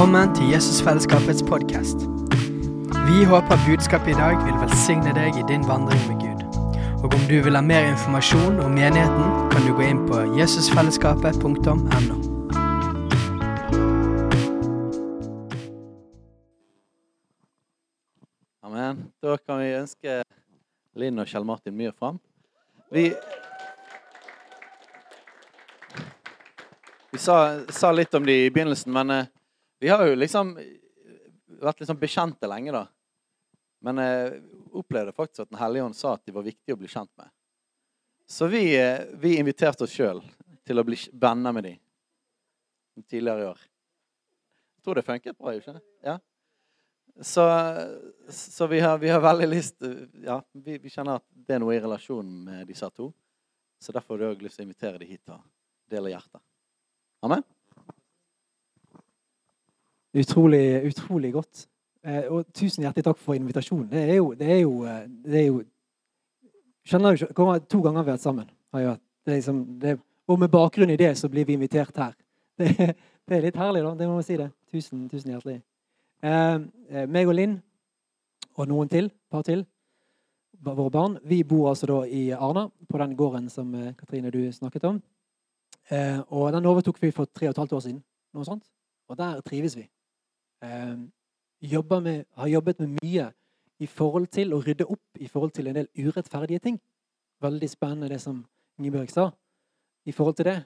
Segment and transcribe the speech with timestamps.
[0.00, 1.96] Velkommen til Jesusfellesskapets podkast.
[3.08, 6.40] Vi håper budskapet i dag vil velsigne deg i din vandring med Gud.
[7.04, 11.74] Og om du vil ha mer informasjon om menigheten, kan du gå inn på jesusfellesskapet.no.
[18.64, 19.02] Amen.
[19.20, 20.14] Da kan vi ønske
[20.96, 22.16] Linn og Kjell Martin mye fram.
[22.88, 23.04] Vi,
[27.12, 27.36] vi sa,
[27.68, 29.28] sa litt om det i begynnelsen, men eh,
[29.80, 30.54] vi har jo liksom
[31.60, 32.86] vært liksom bekjente lenge, da.
[33.80, 34.40] Men jeg
[34.76, 37.30] opplevde faktisk at Den hellige ånd sa at de var viktige å bli kjent med.
[38.30, 40.20] Så vi, eh, vi inviterte oss sjøl
[40.66, 41.78] til å bli venner med dem
[43.08, 43.62] tidligere i år.
[44.76, 45.54] Jeg tror det funket bra.
[45.56, 45.80] ikke?
[46.04, 46.18] Ja.
[47.20, 47.44] Så,
[48.30, 49.82] så vi, har, vi, har, veldig lyst
[50.22, 53.10] Ja, vi, vi, kjenner at det er noe i relasjon med disse to.
[53.80, 55.40] Så derfor har òg lyst til å invitere dem hit og
[55.90, 56.44] dele hjertet.
[57.24, 57.44] Amen.
[60.14, 61.66] Utrolig, utrolig godt.
[62.04, 63.90] Eh, og tusen hjertelig takk for invitasjonen.
[63.90, 65.62] Det er jo, det er jo, eh, det er jo
[66.90, 67.58] Skjønner du ikke?
[67.68, 68.46] To ganger vi har vært sammen.
[68.72, 69.58] Har det liksom,
[70.26, 72.14] og med bakgrunn i det så blir vi invitert her.
[72.60, 72.94] Det,
[73.28, 73.92] det er litt herlig, da.
[73.94, 74.48] Det må man si det.
[74.72, 75.60] Tusen, tusen hjertelig.
[76.24, 76.56] Eh,
[76.90, 77.54] eh, meg og Linn
[78.56, 79.62] og noen til, par til,
[80.60, 84.84] våre barn, vi bor altså da i Arna, på den gården som Katrine du snakket
[84.90, 84.98] om.
[85.90, 88.02] Eh, og den overtok vi for tre og et halvt år siden.
[88.34, 88.64] noe sånt.
[89.08, 89.88] Og der trives vi.
[90.62, 90.96] Eh,
[92.00, 93.30] med, har jobbet med mye
[93.80, 96.80] i forhold til å rydde opp i forhold til en del urettferdige ting.
[97.40, 98.44] Veldig spennende det som
[98.78, 99.30] Ingebjørg sa
[100.04, 100.58] i forhold til det.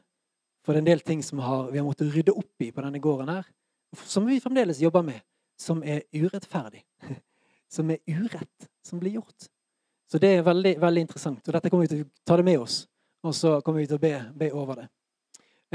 [0.65, 2.83] For det er en del ting som har, vi har måttet rydde opp i på
[2.83, 3.47] denne gården her,
[3.95, 5.21] som vi fremdeles jobber med
[5.61, 6.83] som er urettferdig.
[7.75, 9.49] Som er urett som blir gjort.
[10.07, 11.41] Så det er veldig, veldig interessant.
[11.49, 12.85] Og dette kommer vi til å ta det med oss.
[13.27, 14.85] Og så kommer vi til å be, be over det.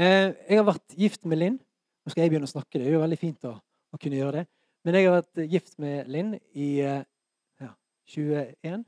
[0.00, 1.58] Eh, jeg har vært gift med Linn.
[1.60, 2.78] Nå skal jeg begynne å snakke.
[2.78, 3.52] Det er jo veldig fint å,
[3.90, 4.46] å kunne gjøre det.
[4.84, 7.02] Men jeg har vært gift med Linn i eh,
[7.60, 7.72] ja,
[8.08, 8.84] 21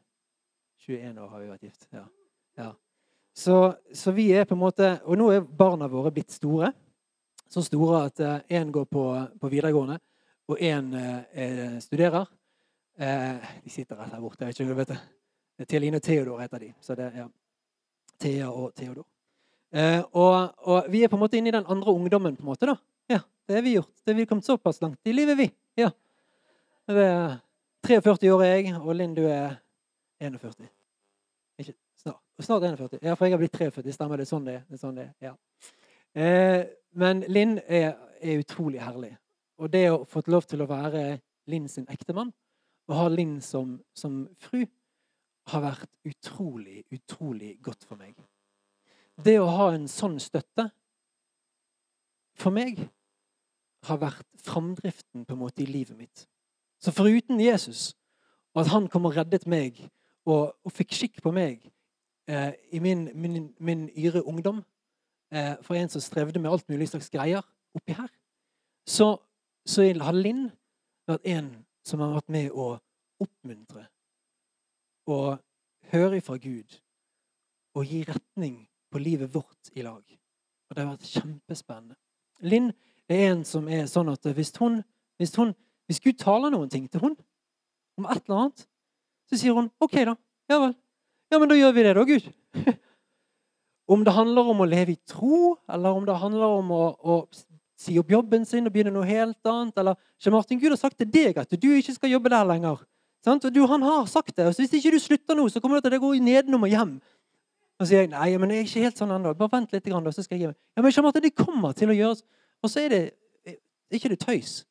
[0.83, 1.87] 21 år har vi vært gift.
[1.95, 2.05] Ja.
[2.59, 2.71] ja.
[3.37, 3.59] Så,
[3.95, 6.73] så, vi er på en måte Og nå er barna våre blitt store.
[7.53, 9.05] Så store at én uh, går på,
[9.41, 9.99] på videregående
[10.49, 12.25] og én uh, studerer.
[12.99, 14.45] Uh, de sitter rett her borte.
[14.45, 15.01] jeg vet ikke, vet det.
[15.69, 16.73] Theline og Theodor heter de.
[16.81, 17.29] Så det, ja.
[18.23, 19.05] Thea og Theodor.
[19.73, 22.37] Eh, og, og, vi er på en måte inne i den andre ungdommen.
[22.37, 22.77] på en måte da.
[23.47, 23.95] Det har vi gjort.
[24.05, 25.51] Det har vi kommet såpass langt i livet, vi.
[25.75, 25.91] Ja.
[26.87, 27.39] Det er
[27.87, 29.57] 43 år er jeg, og Linn, du er
[30.21, 30.69] 41.
[31.59, 32.21] Ikke snart.
[32.41, 32.99] Snart 41.
[33.03, 33.93] Ja, for jeg har blitt 43.
[33.93, 34.29] Stemmer det?
[34.31, 34.47] Sånn.
[34.47, 35.13] Det er sånn det er.
[35.27, 35.35] Ja.
[36.15, 36.61] Eh,
[36.95, 39.17] men Linn er, er utrolig herlig.
[39.59, 41.19] Og det å få lov til å være
[41.51, 42.31] Linn sin ektemann
[42.91, 44.65] og ha Linn som, som fru,
[45.51, 48.15] har vært utrolig, utrolig godt for meg.
[49.19, 50.69] Det å ha en sånn støtte
[52.39, 52.79] for meg
[53.89, 56.27] har vært framdriften på en måte i livet mitt.
[56.83, 57.93] Så foruten Jesus,
[58.55, 59.79] og at han kom og reddet meg
[60.27, 61.63] og, og fikk skikk på meg
[62.29, 64.63] eh, i min, min, min, yre ungdom,
[65.35, 67.43] eh, for en som strevde med alt mulig slags greier
[67.75, 68.11] oppi her,
[68.87, 69.17] så
[69.67, 70.49] så har Linn
[71.07, 71.51] vært en
[71.87, 72.75] som har vært med å
[73.23, 73.87] oppmuntre
[75.11, 75.39] og
[75.93, 76.79] høre ifra Gud
[77.79, 80.03] og gi retning på livet vårt i lag.
[80.03, 81.97] Og det har vært kjempespennende.
[82.43, 82.71] Linn
[83.13, 84.81] er en som er sånn at hvis hun,
[85.21, 85.55] hvis hun
[85.91, 87.17] hvis Gud taler noen ting til hun
[88.01, 88.63] om et eller annet,
[89.29, 90.15] så sier hun OK, da.
[90.49, 90.77] Ja vel.
[91.33, 92.29] Ja, men da gjør vi det, da, Gud.
[93.93, 97.19] om det handler om å leve i tro, eller om det handler om å, å
[97.81, 99.77] si opp jobben sin og begynne noe helt annet.
[99.81, 102.85] Eller Kjell Martin, Gud har sagt til deg at du ikke skal jobbe der lenger.
[103.25, 103.47] Sant?
[103.55, 104.49] Du, han har sagt det.
[104.49, 106.95] og Hvis ikke du slutter nå, så kommer det til å gå nedenom og hjem.
[107.79, 109.35] Og så sier jeg nei, men jeg er ikke helt sånn ennå.
[109.39, 110.59] Bare vent litt, så skal jeg gi meg.
[110.77, 112.25] Ja, men Martin, det kommer til å gjøres.
[112.63, 113.03] Og så er det
[113.93, 114.63] ikke det tøys.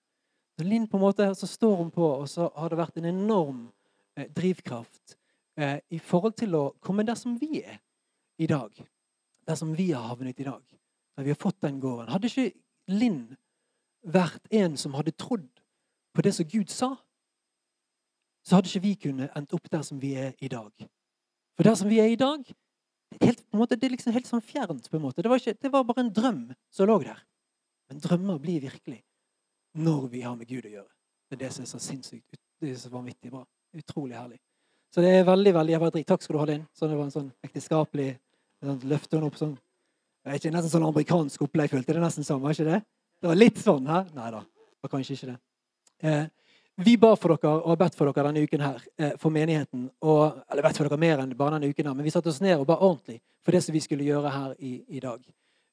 [0.58, 3.10] Så Linn på en måte, så står hun på, og så har det vært en
[3.12, 3.62] enorm
[4.18, 5.16] eh, drivkraft
[5.58, 7.80] eh, i forhold til å komme der som vi er
[8.42, 8.74] i dag.
[9.48, 10.62] Der som vi har havnet i dag.
[11.18, 12.12] Der vi har fått den gården.
[12.12, 12.52] Hadde ikke
[12.92, 13.24] Linn
[14.02, 15.48] vært en som hadde trodd
[16.12, 16.96] på det som Gud sa,
[18.42, 20.72] så hadde ikke vi kunnet endt opp der som vi er i dag.
[21.56, 22.42] For der som vi er i dag,
[23.22, 24.90] helt, måte, det er liksom helt sånn fjernt.
[24.90, 25.22] på en måte.
[25.22, 26.42] Det var, ikke, det var bare en drøm
[26.74, 27.22] som lå der.
[27.92, 29.02] Men drømmer blir virkelig
[29.76, 30.90] når vi har med Gud å gjøre.
[31.28, 33.42] Det er det som er så sinnssykt det er så vanvittig bra.
[33.74, 34.38] Utrolig herlig.
[34.94, 36.66] Så det er veldig, veldig jeg var Takk skal du ha, Linn.
[36.78, 38.10] Så det var en sånn ekteskapelig
[38.62, 39.56] sånn, Løfte henne opp sånn
[40.22, 42.80] det er ikke nesten sånn amerikansk opplegg, følte det nesten sånn, var ikke det?
[43.22, 44.04] Det var litt sånn her.
[44.14, 45.38] Nei da, det var kanskje ikke det.
[46.06, 46.28] Eh,
[46.86, 49.88] vi ba for dere og har bedt for dere denne uken her, eh, for menigheten.
[50.06, 52.42] Og, eller bedt for dere mer enn bare denne uken, her, men vi satte oss
[52.42, 55.26] ned og ba ordentlig for det som vi skulle gjøre her i, i dag.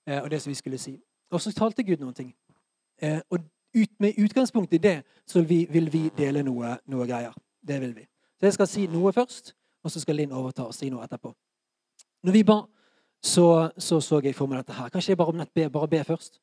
[0.09, 0.97] Eh, og det som vi skulle si.
[1.31, 2.33] Og så talte Gud noen ting.
[3.03, 3.45] Eh, og
[3.77, 7.35] ut, med utgangspunkt i det så vi, vil vi dele noe, noe greier.
[7.61, 8.07] Det vil vi.
[8.39, 9.55] Så jeg skal si noe først,
[9.85, 11.33] og så skal Linn overta og si noe etterpå.
[12.25, 12.63] Når vi ba,
[13.23, 14.89] så så, så jeg for meg dette her.
[14.89, 16.41] Kanskje jeg bare, om nett be, bare be først?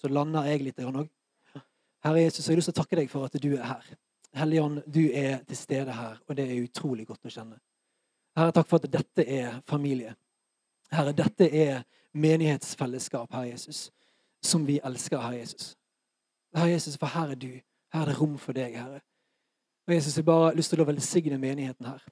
[0.00, 1.06] Så lander jeg litt òg.
[2.04, 3.84] Herre Jesus, jeg har lyst til å takke deg for at du er her.
[4.34, 7.60] Helligånd, du er til stede her, og det er utrolig godt å kjenne.
[8.36, 10.16] Herre, takk for at dette er familie.
[10.92, 13.86] Herre, dette er menighetsfellesskap, Herre Jesus,
[14.44, 15.76] som vi elsker, Herre Jesus.
[16.54, 17.52] Herre Jesus, for her er du.
[17.92, 19.00] Her er det rom for deg, Herre.
[19.86, 22.02] Og Jesus, jeg bare har lyst til å velsigne menigheten her.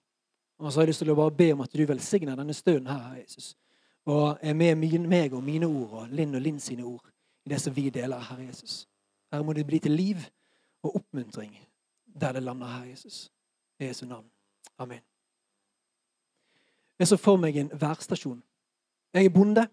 [0.59, 2.91] Og så har jeg lyst til å bare be om at du velsigner denne stunden
[2.91, 3.55] her, Herre Jesus.
[4.07, 7.07] Og er med meg og mine ord og Linn og Linn sine ord
[7.47, 8.87] i det som vi deler, Herre Jesus.
[9.33, 10.19] Herre, må det bli til liv
[10.83, 11.55] og oppmuntring
[12.21, 13.31] der det lander, Herre Jesus.
[13.81, 14.27] I Jesu navn.
[14.79, 15.01] Amen.
[16.99, 18.43] Jeg så for meg en værstasjon.
[19.15, 19.67] Jeg er bonde,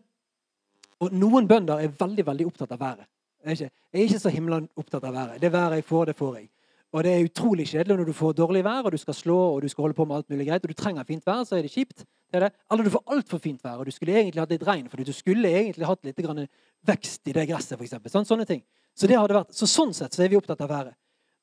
[1.00, 3.07] og noen bønder er veldig veldig opptatt av været.
[3.40, 5.42] Jeg er ikke, jeg er ikke så himla opptatt av været.
[5.42, 6.50] Det været jeg får, det får jeg.
[6.90, 9.62] Og det er utrolig kjedelig når du får dårlig vær og du skal slå og
[9.62, 11.62] du skal holde på med alt mulig greit, og du trenger fint vær, så er
[11.62, 12.01] det kjipt.
[12.01, 12.50] Det er det.
[12.72, 15.13] Eller du får altfor fint vær, og du skulle egentlig hatt litt regn, for du
[15.13, 16.50] skulle egentlig hatt litt
[16.88, 18.12] vekst i det gresset, f.eks.
[18.12, 18.63] Sånn, sånne ting.
[18.96, 20.98] Så, det hadde vært, så sånn sett så er vi opptatt av været.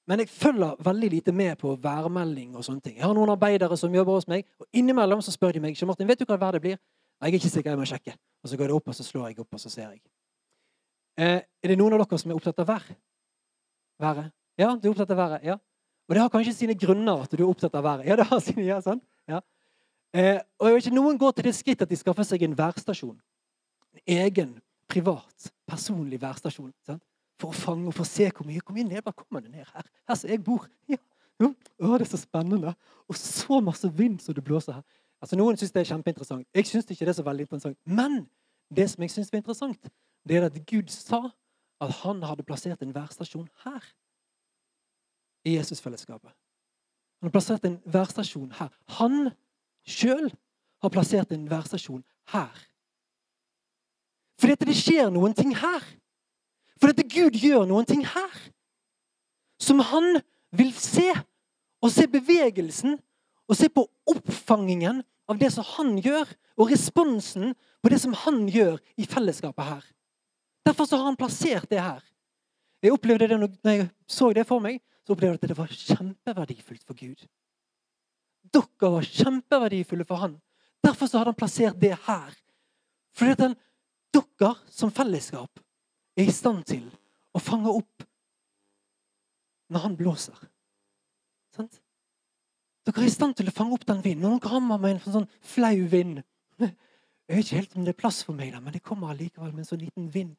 [0.07, 2.97] Men jeg følger veldig lite med på værmelding og sånne ting.
[2.99, 5.89] Jeg har noen arbeidere som jobber hos meg, og innimellom så spør de meg ikke
[5.91, 6.79] Martin, vet du hva været blir.
[7.23, 8.15] Jeg er ikke sikker, jeg må sjekke.
[8.45, 10.03] Og så går det opp, og så slår jeg opp, og så ser jeg.
[11.17, 12.85] Eh, er det noen av dere som er opptatt av vær?
[14.03, 14.33] Været?
[14.61, 15.47] Ja, du er opptatt av været?
[15.49, 15.57] Ja.
[16.07, 18.07] Og det har kanskje sine grunner at du er opptatt av været.
[18.07, 19.03] Ja, det har sine, ja, sant?
[19.29, 19.41] Ja.
[20.13, 22.57] Eh, og jeg vet ikke, Noen går til det skritt at de skaffer seg en
[22.59, 23.17] værstasjon.
[23.97, 24.53] En egen,
[24.93, 26.71] privat, personlig værstasjon.
[26.87, 27.03] Sant?
[27.41, 29.67] For å fange og for å se hvor mye, hvor mye nedbør kommer det ned
[29.73, 29.89] her.
[30.09, 30.69] Her som jeg bor.
[30.89, 31.01] Ja.
[31.43, 31.51] Å,
[31.99, 32.73] det er så spennende.
[33.09, 34.85] Og så masse vind som det blåser her.
[35.23, 36.47] Altså, Noen syns det er kjempeinteressant.
[36.55, 37.79] Jeg syns ikke det er så veldig interessant.
[37.85, 38.27] Men
[38.77, 39.89] det som jeg syns er interessant,
[40.29, 41.23] det er at Gud sa
[41.81, 43.85] at han hadde plassert en værstasjon her.
[45.47, 46.33] I Jesusfellesskapet.
[47.21, 48.73] Han har plassert en værstasjon her.
[48.99, 49.31] Han
[49.87, 50.33] sjøl
[50.83, 52.67] har plassert en værstasjon her.
[54.41, 55.85] Fordi at det skjer noen ting her.
[56.81, 58.35] Fordi at Gud gjør noen ting her.
[59.61, 60.21] Som han
[60.53, 61.09] vil se.
[61.85, 62.99] Og se bevegelsen
[63.47, 67.53] og se på oppfangingen av det som han gjør, og responsen
[67.83, 69.83] på det som han gjør i fellesskapet her.
[70.67, 72.03] Derfor har han plassert det her.
[72.83, 75.75] Jeg opplevde det når jeg så det for meg, så opplevde jeg at det var
[75.75, 77.23] kjempeverdifullt for Gud.
[78.47, 80.37] Dere var kjempeverdifulle for han.
[80.85, 82.35] Derfor hadde han plassert det her.
[83.17, 83.57] Fordi at den,
[84.15, 85.63] dere som fellesskap
[86.17, 86.87] er i stand til
[87.37, 88.07] å fange opp
[89.73, 90.39] når han blåser.
[91.57, 91.81] Sant?
[92.87, 94.29] Dere er i stand til å fange opp den vinden.
[94.29, 96.23] Noen rammer med en sånn flau vind
[96.63, 99.51] Jeg vet ikke helt om det er plass for meg, da, men det kommer allikevel
[99.51, 100.37] med en sånn liten vind.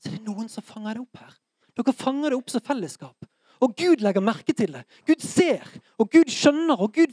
[0.00, 1.34] Så det er noen som fanger det opp her.
[1.76, 3.28] Dere fanger det opp som fellesskap.
[3.62, 4.82] Og Gud legger merke til det.
[5.06, 5.68] Gud ser,
[6.00, 7.12] og Gud skjønner, og Gud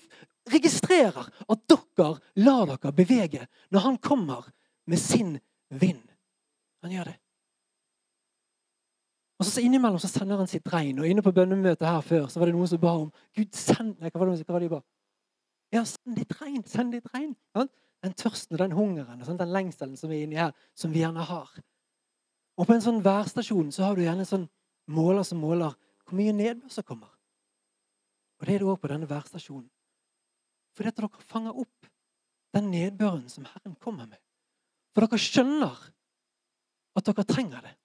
[0.49, 3.43] registrerer at dere lar dere bevege
[3.75, 4.47] når han kommer
[4.89, 5.35] med sin
[5.69, 6.01] vind.
[6.81, 7.17] Han gjør det.
[9.39, 10.99] Og så Innimellom så sender han sitt regn.
[10.99, 13.95] Og inne på bønnemøtet her før så var det noen som ba om Gud, send
[14.01, 14.81] Nei, hva var det, hva var det de ba?
[15.71, 16.63] Ja, send ditt regn!
[16.67, 17.35] Send ditt regn!
[18.03, 21.23] Den tørsten og den hungeren og den lengselen som er inni her, som vi gjerne
[21.29, 21.51] har.
[22.59, 24.47] Og på en sånn værstasjon så har du gjerne en sånn
[24.91, 27.11] måler som måler hvor mye nedbør som kommer.
[28.39, 29.67] Og det er det òg på denne værstasjonen.
[30.75, 31.89] For dette dere fanger opp
[32.55, 34.19] den nedbøren som Herren kommer med.
[34.95, 35.83] For dere skjønner
[36.99, 37.75] at dere trenger det.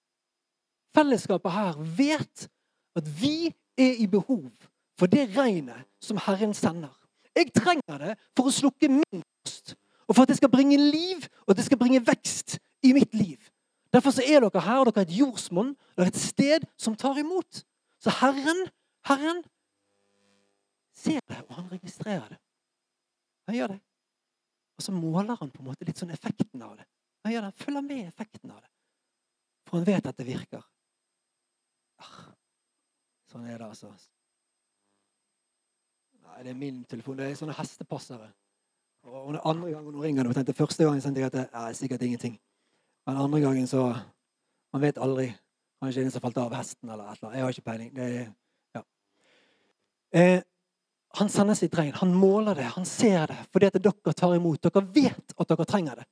[0.94, 2.46] Fellesskapet her vet
[2.94, 4.46] at vi er i behov
[4.98, 6.92] for det regnet som Herren sender.
[7.34, 9.74] Jeg trenger det for å slukke min post,
[10.06, 13.14] og for at det skal bringe liv og at det skal bringe vekst i mitt
[13.16, 13.40] liv.
[13.94, 16.96] Derfor så er dere her, og dere er et jordsmonn, dere er et sted som
[16.98, 17.62] tar imot.
[18.02, 18.64] Så Herren,
[19.06, 19.42] Herren
[20.94, 22.38] ser det, og han registrerer det.
[23.46, 23.80] Han gjør det.
[24.76, 26.86] Og så måler han på en måte litt sånn effekten av det.
[27.24, 28.70] Han gjør det, han følger med effekten av det.
[29.64, 30.64] For han vet at det virker.
[33.30, 33.90] Sånn er det, altså.
[36.24, 37.18] Nei, det er min telefon.
[37.18, 38.30] Det er sånne hestepassere.
[39.04, 42.02] Og den andre gangen hun ringer, og første gangen tenkte jeg at det er sikkert
[42.02, 42.38] ingenting.
[43.06, 43.94] Men andre gangen så
[44.74, 45.28] Man vet aldri.
[45.78, 47.36] Kanskje en som falt av hesten eller et eller annet.
[47.36, 47.90] Jeg har ikke peiling.
[47.94, 48.06] Det
[48.74, 48.80] ja.
[50.18, 50.40] eh,
[51.14, 51.92] han sender sitt regn.
[52.00, 52.64] Han måler det.
[52.74, 54.58] Han ser det fordi at dere tar imot.
[54.64, 56.06] Dere vet at dere trenger det.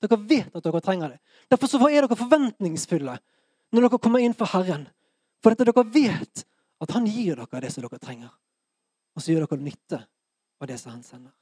[0.00, 1.18] Dere vet at dere trenger det.
[1.50, 3.18] Derfor så er dere forventningsfulle
[3.74, 4.86] når dere kommer inn for Herren.
[5.42, 6.44] For dette dere vet
[6.82, 8.30] at han gir dere det som dere trenger.
[9.14, 10.00] Og så gjør dere nytte
[10.58, 11.34] av det som han sender.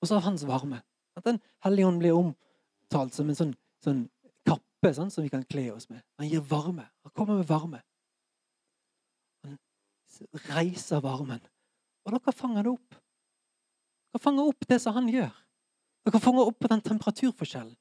[0.00, 0.82] Og så av hans varme.
[1.16, 4.02] At Den hellige ånd blir omtalt som en sånn, sånn
[4.44, 6.02] kappe sånn, som vi kan kle oss med.
[6.18, 6.88] Han gir varme.
[7.06, 7.80] Han kommer med varme.
[9.44, 9.58] Han
[10.50, 11.40] reiser varmen.
[12.04, 12.98] Og dere fanger det opp.
[14.12, 15.32] Dere fanger opp det som han gjør.
[16.04, 17.76] Dere fanger opp den temperaturforskjellen.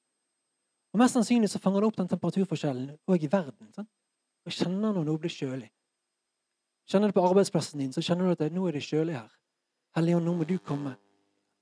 [0.94, 3.72] Og Mest sannsynlig så fanger det opp den temperaturforskjellen òg i verden.
[3.74, 3.90] Sant?
[4.44, 5.70] Og kjenner når noe blir kjølig.
[6.90, 9.32] Kjenner du på arbeidsplassen din, så kjenner du at nå er det kjølig her.
[9.96, 10.96] Helligånd, nå må du komme.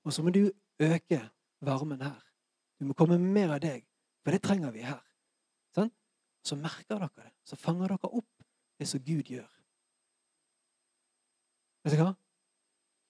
[0.05, 0.47] Og så må du
[0.81, 1.19] øke
[1.61, 2.19] varmen her.
[2.79, 3.85] Du må komme mer av deg,
[4.23, 5.01] for det trenger vi her.
[5.75, 5.91] Sånn?
[6.41, 7.29] Så merker dere det.
[7.45, 8.45] Så fanger dere opp
[8.81, 9.49] det som Gud gjør.
[11.85, 12.13] Vet du hva?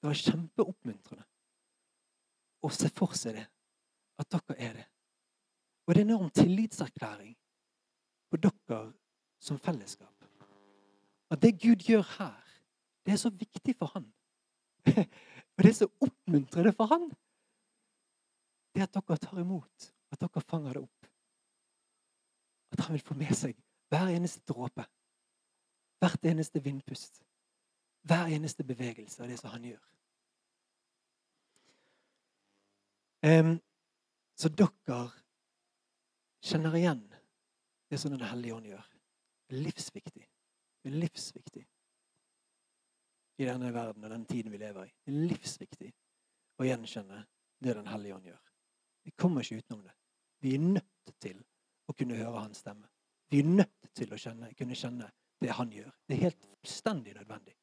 [0.01, 1.27] Det var kjempeoppmuntrende
[2.61, 3.47] å se for seg det.
[4.19, 4.87] At dere er det.
[5.85, 7.33] Og det er en enorm tillitserklæring
[8.31, 8.81] på dere
[9.41, 10.25] som fellesskap.
[11.31, 12.41] At det Gud gjør her,
[13.05, 14.05] det er så viktig for han.
[15.57, 17.09] Og det er så oppmuntrende for han.
[18.75, 21.07] Det at dere tar imot, at dere fanger det opp.
[22.71, 23.57] At han vil få med seg
[23.91, 24.85] hver eneste dråpe.
[25.99, 27.21] Hvert eneste vindpust.
[28.07, 29.81] Hver eneste bevegelse av det som han gjør.
[33.21, 33.57] Um,
[34.33, 35.01] så dere
[36.41, 37.03] kjenner igjen
[37.91, 38.90] det som Den hellige ånd gjør.
[39.51, 40.27] Livsviktig.
[40.83, 41.67] Livsviktig
[43.41, 44.93] i denne verden og den tiden vi lever i.
[45.05, 45.91] Det er livsviktig
[46.61, 47.23] å gjenkjenne
[47.61, 48.41] det Den hellige ånd gjør.
[49.05, 49.93] Vi kommer ikke utenom det.
[50.41, 51.41] Vi er nødt til
[51.85, 52.87] å kunne høre hans stemme.
[53.29, 55.09] Vi er nødt til å kjenne, kunne kjenne
[55.41, 55.91] det han gjør.
[56.07, 57.53] Det er helt fullstendig nødvendig.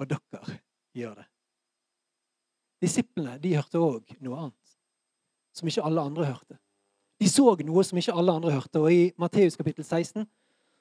[0.00, 0.58] Og dere
[0.96, 1.26] gjør det.
[2.84, 4.76] Disiplene de hørte òg noe annet
[5.56, 6.58] som ikke alle andre hørte.
[7.16, 8.80] De så noe som ikke alle andre hørte.
[8.84, 10.26] Og i Matteus kapittel 16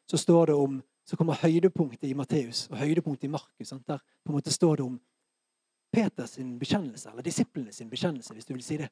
[0.05, 3.69] så står det om så kommer høydepunktet i Matteus og høydepunktet i Markus.
[3.69, 4.95] Der på en måte står det om
[5.93, 8.89] Peters bekjennelse, eller disiplene sin bekjennelse, hvis du vil si det.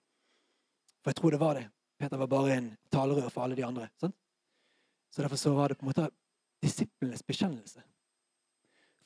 [1.02, 1.64] For jeg tror det var det.
[2.00, 3.88] Peter var bare en talerør for alle de andre.
[4.00, 4.16] Sant?
[5.12, 6.10] Så derfor så var det på en måte
[6.64, 7.82] disiplenes bekjennelse.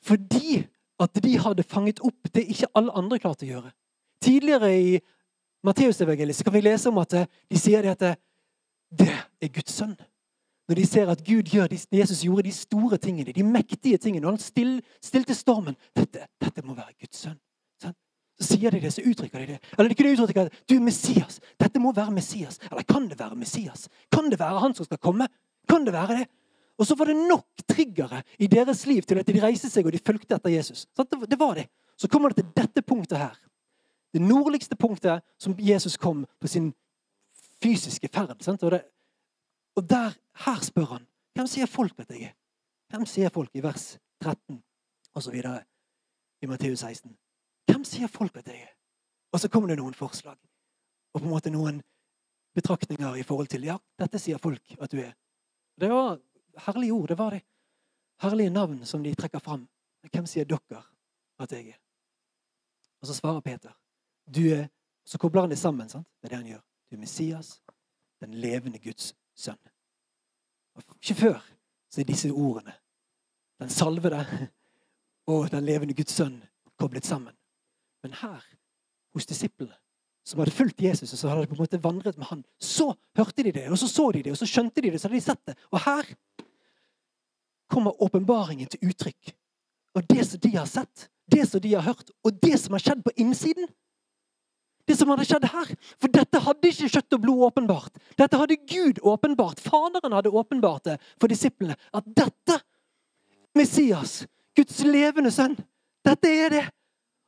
[0.04, 0.66] Fordi
[1.00, 3.72] at de hadde fanget opp det ikke alle andre klarte å gjøre.
[4.22, 5.00] Tidligere i
[5.66, 8.04] Matteusevangeliet kan vi lese om at de sier at
[8.88, 9.96] det er Guds sønn.
[10.68, 14.34] Når de ser at Gud gjør, Jesus gjorde de store tingene, de mektige tingene, og
[14.34, 17.38] han still, stilte stormen dette, dette må være Guds sønn.
[18.38, 19.58] Så sier de det, så uttrykker de det.
[19.74, 21.40] Eller de kunne uttrykke at du er Messias.
[21.58, 22.60] Dette må være Messias.
[22.70, 23.88] Eller kan det være Messias?
[24.14, 25.26] Kan det være han som skal komme?
[25.68, 26.28] Kan det være det?
[26.78, 29.92] Og så var det nok triggere i deres liv til at de reiste seg og
[29.92, 30.86] de fulgte etter Jesus.
[30.94, 31.66] Det var det.
[31.98, 33.34] Så kommer det til dette punktet her.
[34.14, 36.70] Det nordligste punktet som Jesus kom på sin
[37.62, 38.38] fysiske ferd.
[38.62, 38.84] Og, det,
[39.78, 41.06] og, der, her spør han
[41.38, 42.34] hvem sier folk at jeg er?
[42.90, 44.56] Hvem sier folk i vers 13
[45.14, 45.36] osv.
[46.42, 47.12] i Matteus 16?
[47.70, 48.72] Hvem sier folk at jeg er?
[49.32, 50.34] Og så kommer det noen forslag
[51.14, 51.78] og på en måte noen
[52.58, 55.12] betraktninger i forhold til ja, dette sier folk at du er.
[55.78, 56.18] Det var
[56.66, 57.08] herlige ord.
[57.08, 57.42] det var det.
[58.22, 59.68] Herlige navn som de trekker fram.
[60.10, 60.82] Hvem sier dere
[61.38, 61.78] at jeg er?
[63.00, 63.78] Og så svarer Peter.
[64.26, 64.68] Du er,
[65.04, 66.08] Så kobler han det sammen sant?
[66.22, 66.60] med det han gjør.
[66.90, 67.62] Du er Messias,
[68.20, 69.58] den levende Guds sønn.
[70.78, 71.40] Og ikke før
[71.88, 72.74] så er disse ordene,
[73.58, 74.20] den salvede
[75.28, 76.40] og den levende Guds sønn,
[76.78, 77.34] koblet sammen.
[78.02, 78.44] Men her,
[79.14, 79.74] hos disiplene,
[80.28, 82.92] som hadde fulgt Jesus og så hadde de på en måte vandret med han, så
[83.16, 85.20] hørte de det, og så så de det, og så skjønte de det, så hadde
[85.20, 85.56] de sett det.
[85.72, 86.10] Og her
[87.68, 89.32] kommer åpenbaringen til uttrykk.
[89.96, 92.84] Og det som de har sett, det som de har hørt, og det som har
[92.84, 93.68] skjedd på innsiden,
[94.88, 95.72] det som hadde skjedd her.
[96.00, 98.00] For dette hadde ikke kjøtt og blod åpenbart.
[98.18, 99.60] Dette hadde Gud åpenbart.
[99.60, 101.76] Faderen hadde åpenbart det for disiplene.
[101.92, 102.58] At dette,
[103.58, 104.22] Messias,
[104.56, 105.58] Guds levende sønn,
[106.06, 106.64] dette er det.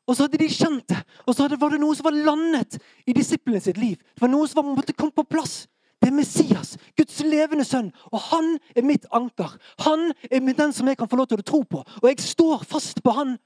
[0.09, 1.03] Og så hadde de skjønt det.
[1.29, 4.01] Og så var det noe som var landet i disiplene sitt liv.
[4.15, 5.69] Det var noe som måtte komme på plass.
[6.01, 7.91] Det er Messias, Guds levende sønn.
[8.09, 9.53] Og han er mitt anker.
[9.85, 11.85] Han er den som jeg kan få lov til å tro på.
[12.01, 13.37] Og jeg står fast på han.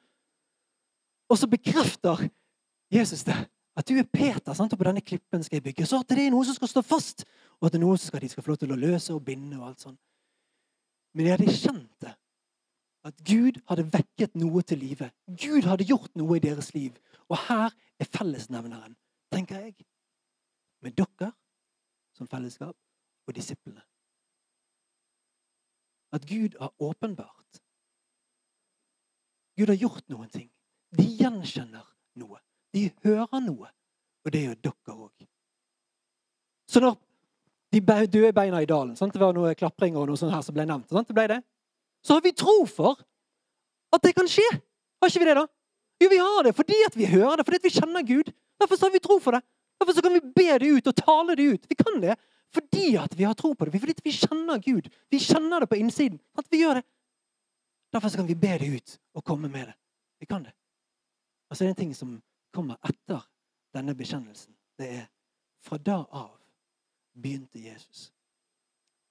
[1.28, 2.28] Og så bekrefter
[2.94, 3.36] Jesus det.
[3.76, 4.72] At du er Peter, sant?
[4.72, 5.86] og på denne klippen skal jeg bygge.
[5.86, 7.24] Så at det er noe som skal stå fast,
[7.58, 9.24] og at det er noe som skal, de skal få lov til å løse og
[9.26, 9.58] binde.
[9.58, 10.00] og alt sånt.
[11.14, 12.14] Men jeg hadde kjent det.
[13.04, 15.10] At Gud hadde vekket noe til live.
[15.28, 16.94] Gud hadde gjort noe i deres liv.
[17.28, 18.94] Og her er fellesnevneren,
[19.32, 19.74] tenker jeg.
[20.84, 21.32] Med dere
[22.14, 22.76] som fellesskap
[23.26, 23.82] og disiplene.
[26.14, 27.60] At Gud har åpenbart.
[29.58, 30.50] Gud har gjort noen ting.
[30.94, 31.86] De gjenkjenner
[32.22, 32.38] noe.
[32.74, 33.70] De hører noe.
[34.24, 35.26] Og det gjør dere òg.
[36.70, 36.96] Så når
[37.74, 39.12] de døde beina i dalen sant?
[39.12, 40.88] Det var noe klapring og noe sånt her som ble nevnt.
[40.90, 41.08] Sant?
[41.10, 41.40] Det ble det.
[42.04, 43.00] Så har vi tro for
[43.94, 44.46] at det kan skje.
[45.00, 45.46] Har ikke vi det, da?
[46.02, 48.32] Jo, vi har det fordi at vi hører det, fordi at vi kjenner Gud.
[48.60, 49.42] Derfor har vi tro for det.
[49.80, 51.68] Derfor kan vi be det ut og tale det ut.
[51.68, 52.16] Vi kan det
[52.54, 53.80] fordi at vi har tro på det.
[53.80, 54.90] Fordi at vi kjenner Gud.
[55.10, 56.20] Vi kjenner det på innsiden.
[56.38, 56.84] At vi gjør det.
[57.92, 59.74] Derfor kan vi be det ut og komme med det.
[60.20, 60.54] Vi kan det.
[61.50, 62.22] Og så er en ting som
[62.54, 63.24] kommer etter
[63.74, 64.54] denne bekjennelsen.
[64.78, 65.04] Det er
[65.64, 66.36] fra da av
[67.14, 68.08] begynte Jesus.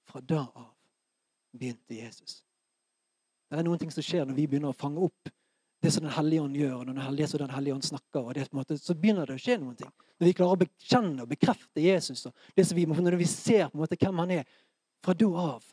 [0.08, 0.72] Fra da av
[1.52, 2.42] begynte Jesus.
[3.48, 5.32] Det er noen ting som skjer når vi begynner å fange opp
[5.84, 8.34] det som Den hellige ånd gjør, og når det som Den hellige ånd snakker, og
[8.34, 9.90] det, måte, så begynner det å skje noen ting.
[10.16, 13.66] Når vi klarer å bekjenne og bekrefte Jesus, og det som vi, når vi ser
[13.68, 14.46] på en måte hvem han er
[15.04, 15.66] Fra da av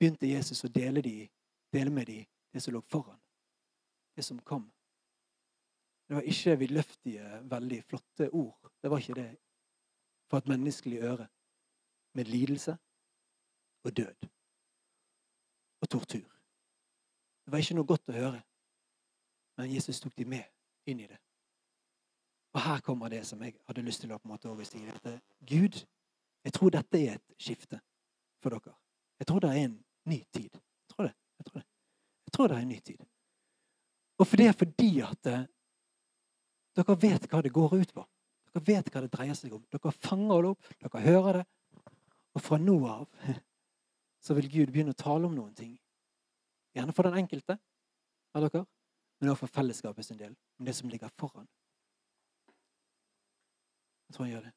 [0.00, 1.28] begynte Jesus å dele, de,
[1.70, 3.18] dele med dem det som lå foran.
[4.16, 4.64] Det som kom.
[6.10, 8.70] Det var ikke vidløftige, veldig flotte ord.
[8.82, 9.28] Det var ikke det
[10.26, 11.26] for et menneskelig øre.
[12.12, 12.76] Med lidelse
[13.84, 14.26] og død.
[15.80, 16.32] Og tortur.
[17.44, 18.40] Det var ikke noe godt å høre.
[19.56, 21.20] Men Jesus tok de med inn i det.
[22.58, 24.90] Og her kommer det som jeg hadde lyst til å på en måte overstige.
[24.90, 25.14] Dette.
[25.46, 25.78] Gud,
[26.42, 27.78] jeg tror dette er et skifte
[28.42, 28.74] for dere.
[29.22, 29.78] Jeg tror det er en
[30.10, 30.58] ny tid.
[30.58, 31.14] Jeg tror det.
[31.38, 31.66] Jeg tror det,
[32.26, 33.08] jeg tror det er en ny tid.
[34.18, 35.48] Og for det er fordi at eh,
[36.78, 38.04] dere vet hva det går ut på.
[38.50, 39.62] Dere vet hva det dreier seg om.
[39.70, 41.46] Dere fanger det opp, dere hører det.
[42.34, 43.06] Og fra nå av
[44.24, 45.74] så vil Gud begynne å tale om noen ting.
[46.76, 47.58] Gjerne for den enkelte
[48.36, 48.62] av dere,
[49.20, 50.36] men også for fellesskapet sin del.
[50.60, 51.48] Om det som ligger foran.
[54.08, 54.54] Jeg tror han gjør det.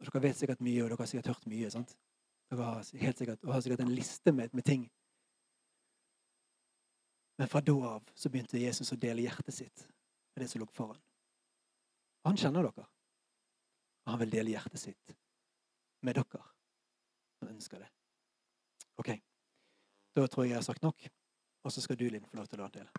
[0.00, 1.70] Og Dere vet sikkert mye, og dere har sikkert hørt mye.
[1.70, 1.92] sant?
[2.50, 4.88] Dere har sikkert, har sikkert en liste med, med ting.
[7.38, 9.84] Men fra da av så begynte Jesus å dele hjertet sitt
[10.34, 10.98] med det som lå foran.
[12.24, 12.86] Han kjenner dere.
[14.04, 15.14] Og han vil dele hjertet sitt
[16.04, 16.42] med dere
[17.40, 17.88] som ønsker det.
[19.00, 19.14] OK.
[20.16, 21.06] Da tror jeg jeg har sagt nok.
[21.64, 22.90] Og så skal du, Linn, få lov til å dele.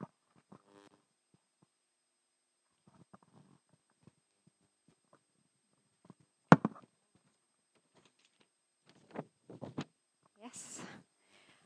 [10.41, 10.81] Yes.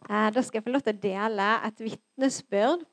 [0.09, 2.85] Eh, Da skal jeg få lov til å dele et vitnesbyrd.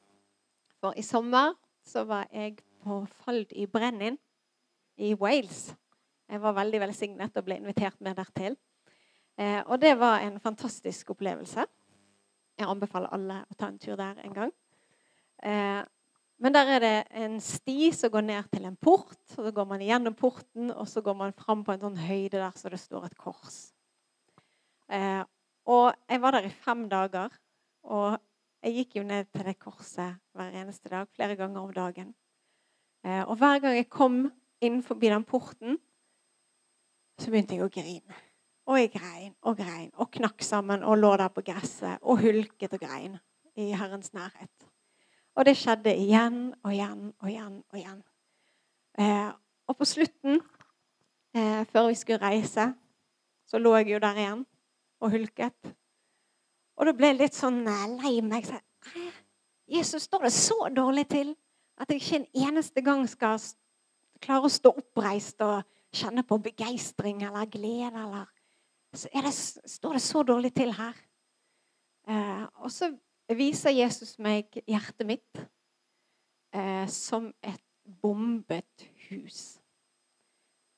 [0.83, 1.55] For i sommer
[1.87, 4.19] så var jeg på Fald i Brennin
[4.97, 5.73] i Wales.
[6.29, 8.57] Jeg var veldig velsignet og ble invitert med dertil.
[9.39, 11.67] Eh, Og det var en fantastisk opplevelse.
[12.59, 14.53] Jeg anbefaler alle å ta en tur der en gang.
[15.43, 15.85] Eh,
[16.43, 19.19] Men der er det en sti som går ned til en port.
[19.39, 22.33] og Så går man gjennom porten, og så går man fram på en sånn høyde
[22.33, 23.73] der så det står et kors.
[24.91, 25.23] Eh,
[25.67, 27.31] og jeg var der i fem dager.
[27.85, 28.19] Og
[28.63, 32.15] jeg gikk jo ned til det korset hver eneste dag, flere ganger om dagen.
[33.05, 35.79] Eh, og hver gang jeg kom inn forbi den porten,
[37.19, 38.21] så begynte jeg å grine.
[38.71, 42.77] Og jeg grein og grein og knakk sammen og lå der på gresset og hulket
[42.77, 43.19] og grein
[43.59, 44.69] i Herrens nærhet.
[45.35, 48.01] Og det skjedde igjen og igjen og igjen og igjen.
[48.99, 49.31] Eh,
[49.67, 50.41] og på slutten,
[51.35, 52.73] eh, før vi skulle reise,
[53.47, 54.47] så lå jeg jo der igjen
[55.01, 55.73] og hulket.
[56.77, 58.47] Og da ble jeg litt sånn eh, lei meg.
[58.47, 58.61] Jeg sa,
[59.73, 61.35] Jesus, står det så dårlig til
[61.81, 63.41] at jeg ikke en eneste gang skal
[64.23, 68.05] s- klare å stå oppreist og kjenne på begeistring eller glede?
[68.05, 68.27] Eller
[68.95, 69.33] så det,
[69.71, 70.95] står det så dårlig til her?
[72.09, 75.43] Eh, og så viser Jesus meg hjertet mitt
[76.53, 77.63] eh, som et
[78.03, 79.59] bombet hus.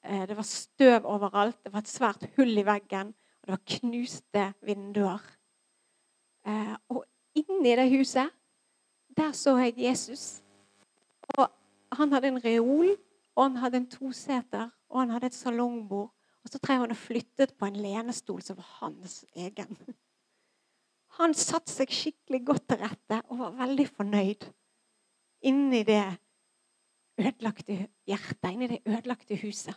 [0.05, 3.15] Eh, det var støv overalt, det var et svært hull i veggen.
[3.43, 5.25] Og det var knuste vinduer.
[6.47, 7.05] Eh, og
[7.35, 8.31] inni det huset,
[9.17, 10.43] der så jeg Jesus.
[11.39, 11.49] Og
[11.93, 12.97] han hadde en reol,
[13.35, 16.13] og han hadde en toseter, og han hadde et salongbord.
[16.45, 19.79] Og så drev han og flyttet på en lenestol som var hans egen.
[21.19, 24.49] Han satte seg skikkelig godt til rette og var veldig fornøyd
[25.49, 26.03] inni det
[27.21, 27.77] ødelagte
[28.09, 29.77] hjertet, inni det ødelagte huset.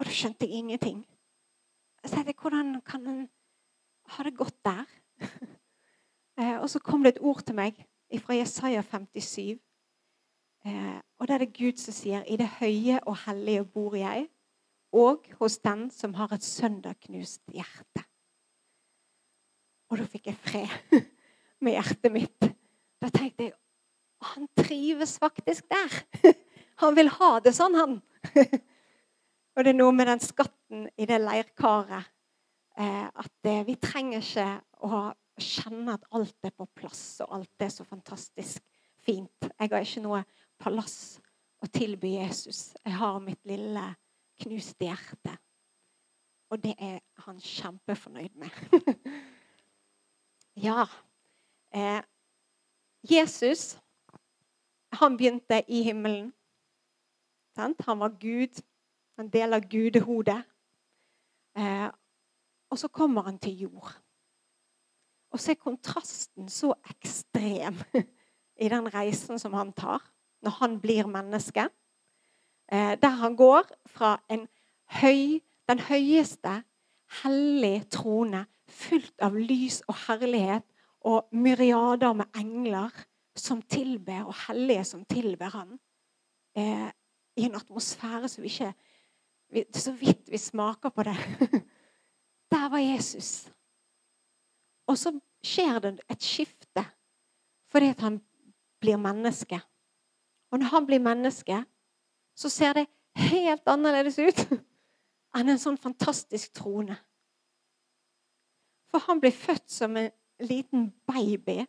[0.00, 1.02] Og da skjønte jeg ingenting.
[2.02, 3.24] Jeg tenkte, hvordan kan han
[4.16, 4.84] ha det godt der?
[6.40, 7.76] Eh, og så kom det et ord til meg
[8.22, 9.58] fra Jesaja 57.
[10.66, 14.26] Eh, og det er det Gud som sier, i det høye og hellige bor jeg,
[14.92, 18.04] og hos den som har et søndagknust hjerte.
[19.90, 21.00] Og da fikk jeg fred
[21.64, 22.50] med hjertet mitt.
[23.00, 23.56] Da tenkte jeg
[24.20, 25.94] han trives faktisk der.
[26.80, 27.94] Han vil ha det sånn, han.
[29.56, 32.08] Og det er noe med den skatten i det leirkaret
[32.80, 34.46] eh, at eh, vi trenger ikke
[34.86, 35.00] å
[35.40, 38.64] kjenne at alt er på plass, og alt er så fantastisk
[39.04, 39.48] fint.
[39.50, 40.22] Jeg har ikke noe
[40.60, 41.18] palass
[41.60, 42.70] å tilby Jesus.
[42.84, 43.84] Jeg har mitt lille
[44.40, 45.36] knuste hjerte.
[46.50, 48.84] Og det er han kjempefornøyd med.
[50.66, 50.86] ja.
[51.70, 52.02] Eh,
[53.06, 53.78] Jesus,
[54.98, 56.32] han begynte i himmelen.
[57.54, 57.82] Sant?
[57.86, 58.62] Han var Gud.
[59.20, 60.40] En del av gudehodet.
[61.58, 61.88] Eh,
[62.70, 63.92] og så kommer han til jord.
[65.30, 67.76] Og så er kontrasten så ekstrem
[68.64, 70.02] i den reisen som han tar
[70.42, 71.68] når han blir menneske.
[72.72, 74.16] Eh, der han går fra
[75.00, 76.62] høy, den høyeste,
[77.22, 80.66] hellig trone, fylt av lys og herlighet
[81.00, 82.94] og myriader med engler
[83.36, 85.78] som tilber, og hellige som tilber han,
[86.56, 86.90] eh,
[87.36, 88.74] i en atmosfære som vi ikke
[89.74, 91.16] Så vidt vi smaker på det.
[92.52, 93.50] Der var Jesus.
[94.86, 95.10] Og så
[95.42, 96.84] skjer det et skifte
[97.70, 98.20] fordi at han
[98.80, 99.60] blir menneske.
[100.50, 101.64] Og når han blir menneske,
[102.36, 102.86] så ser det
[103.16, 104.42] helt annerledes ut
[105.36, 106.96] enn en sånn fantastisk trone.
[108.90, 110.10] For han blir født som en
[110.42, 111.60] liten baby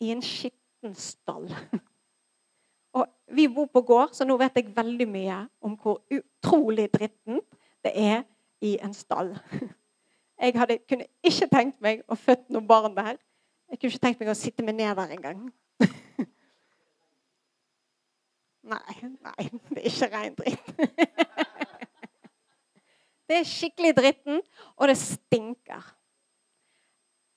[0.00, 1.50] i en skitten stall.
[2.96, 3.04] Og
[3.36, 7.44] vi bor på gård, så nå vet jeg veldig mye om hvor utrolig drittent
[7.84, 8.22] det er
[8.64, 9.34] i en stall.
[10.38, 13.16] Jeg hadde, kunne ikke tenkt meg å født noe barn der.
[13.66, 15.40] Jeg kunne ikke tenkt meg å sitte meg ned der engang.
[18.68, 20.72] Nei, nei, det er ikke rein dritt.
[23.28, 24.38] Det er skikkelig dritten,
[24.76, 25.84] og det stinker.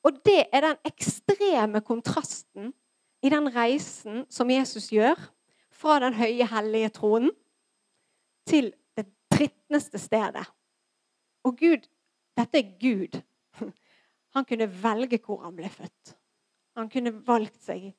[0.07, 2.71] Og det er den ekstreme kontrasten
[3.21, 5.19] i den reisen som Jesus gjør
[5.81, 7.31] fra den høye, hellige tronen
[8.47, 10.47] til det drittneste stedet.
[11.43, 11.89] Og Gud
[12.37, 13.19] Dette er Gud.
[14.35, 16.15] Han kunne velge hvor han ble født.
[16.79, 17.89] Han kunne valgt seg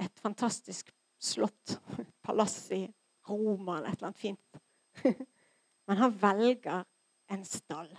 [0.00, 0.88] et fantastisk
[1.22, 1.78] slott,
[2.24, 2.86] palass i
[3.28, 4.62] Roma eller et eller annet fint.
[5.86, 6.84] Men han velger
[7.32, 7.90] en stall.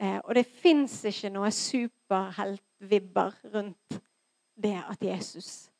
[0.00, 4.00] Eh, og det fins ikke noe superheltvibber rundt
[4.62, 5.70] det at Jesus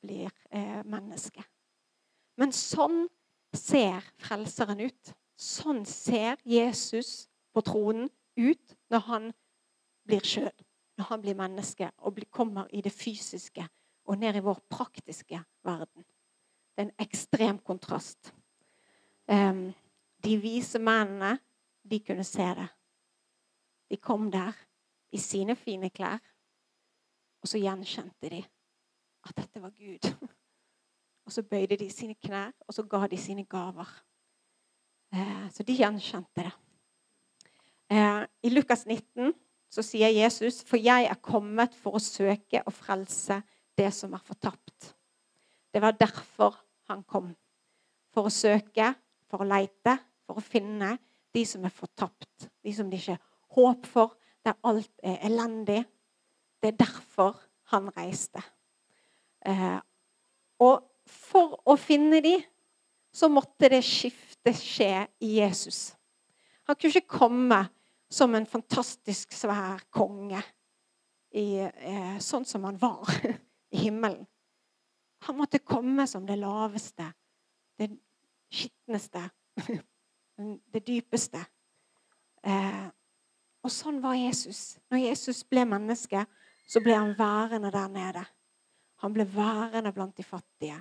[0.00, 1.42] blir eh, menneske.
[2.40, 3.04] Men sånn
[3.56, 5.12] ser Frelseren ut.
[5.40, 9.30] Sånn ser Jesus på tronen ut når han
[10.06, 10.66] blir skjød,
[10.98, 13.64] Når han blir menneske og kommer i det fysiske
[14.10, 16.04] og ned i vår praktiske verden.
[16.74, 18.32] Det er en ekstrem kontrast.
[19.30, 19.68] Um,
[20.24, 21.36] de vise mennene,
[21.82, 22.66] de kunne se det.
[23.90, 24.56] De kom der
[25.14, 26.18] i sine fine klær,
[27.40, 28.42] og så gjenkjente de
[29.28, 30.10] at dette var Gud.
[31.28, 33.86] Og så bøyde de sine knær, og så ga de sine gaver.
[35.14, 36.52] Eh, så de gjenkjente det.
[37.92, 39.34] Eh, I Lukas 19
[39.70, 43.42] så sier Jesus, 'For jeg er kommet for å søke og frelse
[43.80, 44.92] det som er fortapt'.
[45.72, 46.56] Det var derfor
[46.90, 47.36] han kom.
[48.10, 48.94] For å søke,
[49.30, 50.96] for å leite, for å finne
[51.34, 52.48] de som er fortapt.
[52.62, 55.84] De som det ikke er håp for, der alt er elendig.
[56.62, 57.38] Det er derfor
[57.70, 58.42] han reiste.
[59.46, 59.78] Eh,
[60.60, 62.36] og for å finne de,
[63.12, 65.90] så måtte det skifte skje i Jesus.
[66.68, 67.64] Han kunne ikke komme
[68.10, 70.42] som en fantastisk svær konge,
[71.30, 73.06] i, eh, sånn som han var
[73.70, 74.26] i himmelen.
[75.26, 77.12] Han måtte komme som det laveste,
[77.78, 77.90] det
[78.50, 79.26] skitneste,
[80.72, 81.42] det dypeste.
[82.42, 82.86] Eh,
[83.60, 84.78] og sånn var Jesus.
[84.88, 86.24] Når Jesus ble menneske,
[86.70, 88.22] så ble han værende der nede.
[89.04, 90.78] Han ble værende blant de fattige.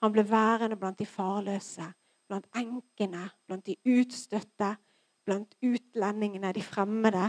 [0.00, 1.86] Han ble værende blant de farløse,
[2.28, 4.76] blant enkene, blant de utstøtte,
[5.26, 7.26] blant utlendingene, de fremmede,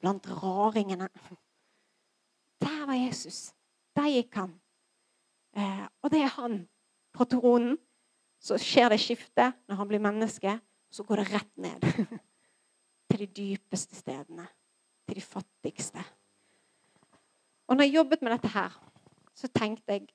[0.00, 1.08] blant raringene.
[2.60, 3.52] Der var Jesus.
[3.98, 4.54] Der gikk han.
[5.58, 6.60] Eh, og det er han
[7.14, 7.76] på tronen.
[8.38, 10.54] Så skjer det skifte når han blir menneske.
[10.90, 11.82] Så går det rett ned
[13.10, 14.46] til de dypeste stedene.
[15.08, 16.04] Til de fattigste.
[17.66, 18.78] Og når jeg jobbet med dette her,
[19.34, 20.08] så tenkte jeg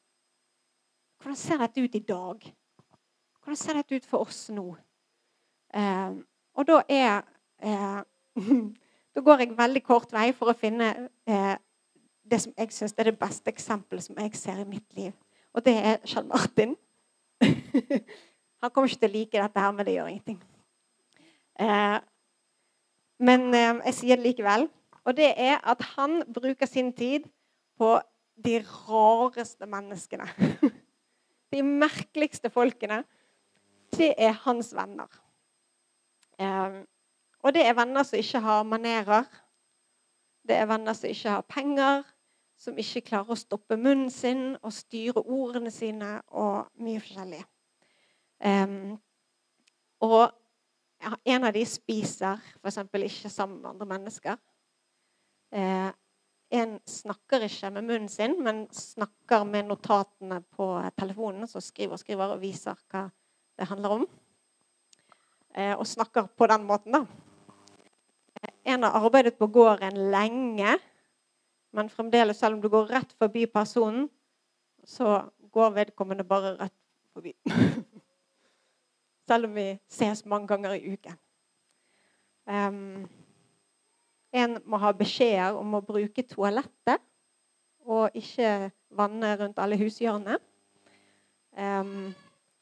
[1.24, 2.48] Hvordan ser dette ut i dag?
[3.40, 4.66] Hvordan ser dette ut for oss nå?
[5.74, 6.16] Eh,
[6.54, 7.22] og da er
[7.64, 8.02] eh,
[9.16, 10.90] Da går jeg veldig kort vei for å finne
[11.30, 11.54] eh,
[12.32, 15.12] det som jeg syns er det beste eksempelet som jeg ser i mitt liv.
[15.54, 16.76] Og det er Kjell Martin.
[18.64, 20.40] Han kommer ikke til å like dette her, men det gjør ingenting.
[21.60, 21.98] Eh,
[23.20, 24.70] men eh, jeg sier det likevel.
[25.04, 27.26] Og det er at han bruker sin tid
[27.78, 27.98] på
[28.40, 30.30] de rareste menneskene.
[31.54, 33.04] De merkeligste folkene.
[33.94, 35.12] Det er hans venner.
[36.40, 36.80] Eh,
[37.44, 39.28] og det er venner som ikke har manerer.
[40.48, 42.08] Det er venner som ikke har penger,
[42.64, 47.42] som ikke klarer å stoppe munnen sin og styre ordene sine og mye forskjellig.
[48.44, 48.96] Um,
[50.04, 50.32] og
[51.28, 52.80] en av de spiser f.eks.
[52.80, 54.40] ikke sammen med andre mennesker.
[55.54, 55.90] Eh,
[56.54, 60.68] en snakker ikke med munnen sin, men snakker med notatene på
[61.00, 61.48] telefonen.
[61.50, 63.08] Så skriver og skriver og viser hva
[63.60, 64.08] det handler om.
[65.54, 67.04] Eh, og snakker på den måten, da.
[68.64, 70.78] En har arbeidet på gården lenge
[71.74, 74.08] men fremdeles, selv om du går rett forbi personen,
[74.86, 76.80] så går vedkommende bare rett
[77.14, 77.34] forbi.
[79.28, 81.18] selv om vi ses mange ganger i uken.
[82.46, 83.10] Um,
[84.34, 87.02] en må ha beskjeder om å bruke toalettet
[87.84, 90.40] og ikke vanne rundt alle hushjørnene.
[91.54, 92.12] Um,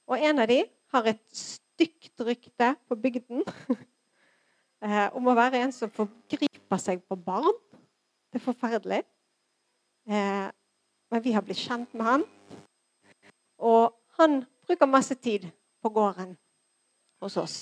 [0.09, 0.59] og en av de
[0.91, 7.17] har et stygt rykte på bygden uh, om å være en som forgriper seg på
[7.17, 7.55] barn.
[8.31, 9.03] Det er forferdelig.
[10.07, 10.47] Eh,
[11.11, 12.23] men vi har blitt kjent med han.
[13.59, 15.49] Og han bruker masse tid
[15.81, 16.37] på gården
[17.21, 17.57] hos oss.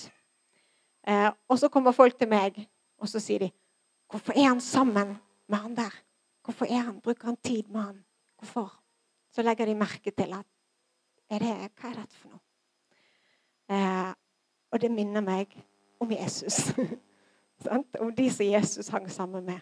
[1.06, 3.50] Eh, og så kommer folk til meg, og så sier de
[4.10, 5.94] Hvorfor er han sammen med han der?
[6.44, 8.04] Hvorfor er han, bruker han tid med han?
[8.38, 8.82] Hvorfor?
[9.30, 10.46] Så legger de merke til at
[11.30, 12.40] er det, Hva er dette for noe?
[13.70, 14.14] Eh,
[14.70, 15.54] og det minner meg
[16.00, 16.72] om Jesus.
[18.00, 19.60] om de som Jesus hang sammen med.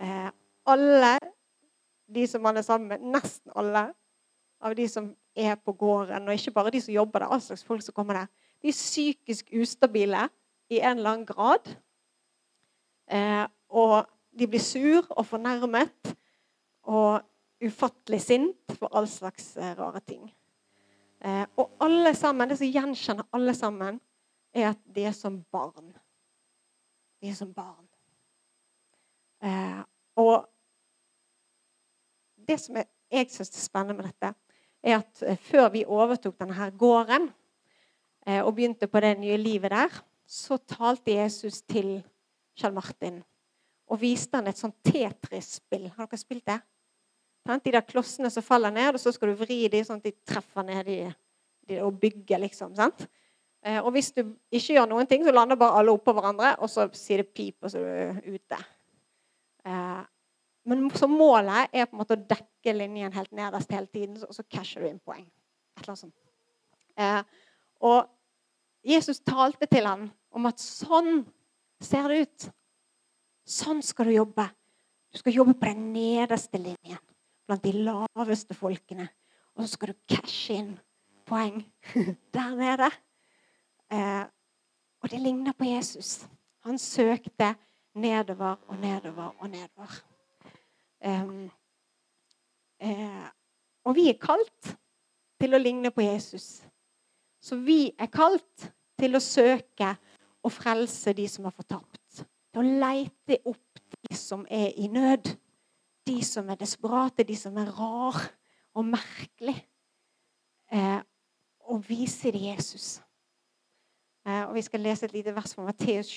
[0.00, 0.30] Eh,
[0.66, 1.18] alle
[2.12, 3.88] de som han er sammen med, nesten alle
[4.62, 7.64] av de som er på gården, og ikke bare de som jobber der, all slags
[7.64, 8.30] folk som kommer der,
[8.62, 10.28] de er psykisk ustabile
[10.70, 11.72] i en eller annen grad.
[13.10, 14.06] Eh, og
[14.38, 16.14] de blir sur og fornærmet
[16.82, 17.22] og
[17.62, 20.30] ufattelig sint for all slags eh, rare ting.
[21.20, 24.00] Eh, og alle sammen, det som gjenkjenner alle sammen,
[24.54, 25.92] er at de er som barn.
[27.20, 27.86] De er som barn.
[29.42, 29.82] Eh,
[30.22, 30.46] og
[32.46, 34.32] det som jeg syns er spennende med dette,
[34.82, 37.28] er at eh, før vi overtok denne her gården
[38.26, 41.96] eh, og begynte på det nye livet der, så talte Jesus til
[42.58, 43.22] Kjell Martin
[43.92, 45.90] og viste han et sånt Tetris-spill.
[45.96, 46.60] Har dere spilt det?
[47.42, 50.14] De der klossene som faller ned, og så skal du vri dem sånn at de
[50.24, 51.00] treffer ned i
[51.68, 52.72] de, og bygger, liksom.
[52.78, 53.04] sant?
[53.82, 56.86] Og hvis du ikke gjør noen ting, så lander bare alle oppå hverandre, og så
[56.96, 58.60] sier det pip, og så er du ute.
[59.66, 60.02] Eh,
[60.68, 64.34] men så målet er på en måte å dekke linjen helt nederst hele tiden, og
[64.34, 65.24] så casher du inn poeng.
[65.26, 66.18] Et eller annet sånt.
[67.02, 67.22] Eh,
[67.82, 68.10] og
[68.86, 71.24] Jesus talte til ham om at sånn
[71.82, 72.48] ser det ut.
[73.48, 74.46] Sånn skal du jobbe.
[75.12, 77.00] Du skal jobbe på den nederste linjen
[77.46, 79.08] blant de laveste folkene.
[79.56, 80.70] Og så skal du cashe inn
[81.28, 81.58] poeng
[82.34, 82.88] der nede.
[83.92, 84.24] Eh,
[85.02, 86.22] og det ligner på Jesus.
[86.64, 87.52] Han søkte
[87.94, 89.98] nedover og nedover og nedover.
[91.04, 91.50] Um,
[92.80, 93.28] eh,
[93.84, 94.74] og vi er kalt
[95.40, 96.62] til å ligne på Jesus.
[97.42, 99.96] Så vi er kalt til å søke
[100.42, 102.22] og frelse de som er fortapt.
[102.52, 105.34] Til å leite opp de som er i nød
[106.06, 108.18] de som er desperate, de som er rar
[108.74, 109.68] og merkelig,
[110.72, 111.00] eh,
[111.60, 113.02] og vise dem Jesus.
[114.26, 116.10] Eh, og Vi skal lese et lite vers fra Matteus,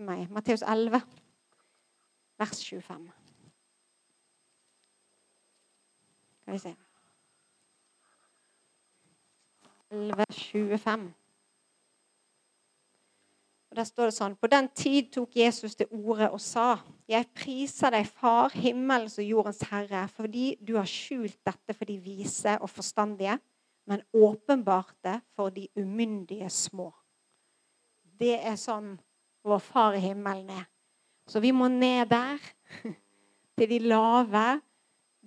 [0.00, 0.30] 20, meg.
[0.30, 1.02] Matteus 11,
[2.38, 3.10] vers 25.
[6.40, 6.76] Skal vi se
[9.90, 11.14] 11, 25.
[13.70, 17.28] Og Der står det sånn På den tid tok Jesus til orde og sa, Jeg
[17.34, 22.56] priser deg, Far, himmelens og jordens Herre, fordi du har skjult dette for de vise
[22.60, 23.38] og forstandige,
[23.86, 26.90] men åpenbart det for de umyndige små.
[28.20, 28.96] Det er sånn
[29.44, 30.66] vår Far i himmelen er.
[31.26, 32.38] Så vi må ned der,
[33.58, 34.60] til de lave,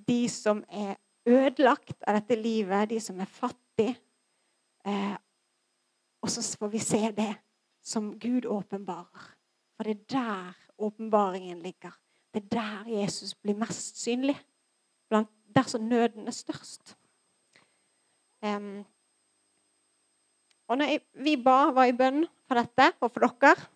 [0.07, 0.95] de som er
[1.25, 3.95] ødelagt av dette livet, de som er fattige.
[4.85, 5.15] Eh,
[6.23, 7.31] og så får vi se det
[7.83, 9.29] som Gud åpenbarer.
[9.75, 11.91] For det er der åpenbaringen ligger.
[12.33, 14.37] Det er der Jesus blir mest synlig.
[15.09, 16.97] Blant, der som nøden er størst.
[18.41, 18.85] Um,
[20.67, 23.67] og når jeg, vi ba, var i bønn for dette og for dere,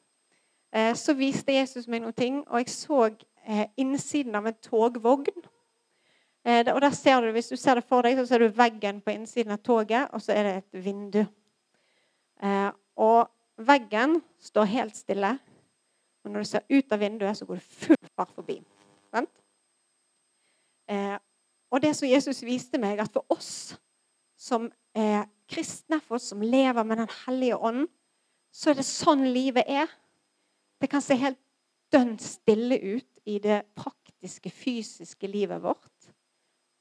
[0.97, 2.41] så viste Jesus meg noen ting.
[2.47, 3.05] Og jeg så
[3.47, 5.45] eh, innsiden av en togvogn.
[6.47, 9.01] Eh, og der ser du, Hvis du ser det for deg, så ser du veggen
[9.01, 11.23] på innsiden av toget, og så er det et vindu.
[12.43, 15.31] Eh, og Veggen står helt stille.
[16.23, 18.59] Og når du ser ut av vinduet, så går du full fart forbi.
[19.15, 19.31] Vent.
[21.71, 23.79] og det som Jesus viste meg, at for oss
[24.37, 27.87] som er kristne, for oss som lever med Den hellige ånd,
[28.53, 29.89] så er det sånn livet er.
[30.81, 31.39] Det kan se helt
[31.93, 36.11] dønn stille ut i det praktiske, fysiske livet vårt.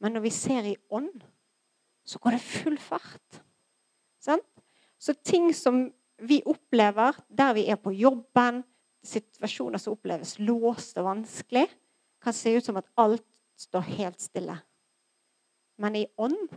[0.02, 1.24] Men når vi ser i ånd,
[2.06, 3.40] så går det full fart.
[4.22, 4.46] Sant?
[4.98, 5.86] Så ting som
[6.22, 8.62] vi opplever der vi er på jobben,
[9.06, 11.66] situasjoner som oppleves låst og vanskelig,
[12.22, 13.24] kan se ut som at alt
[13.56, 14.56] står helt stille.
[15.78, 16.48] Men i ånd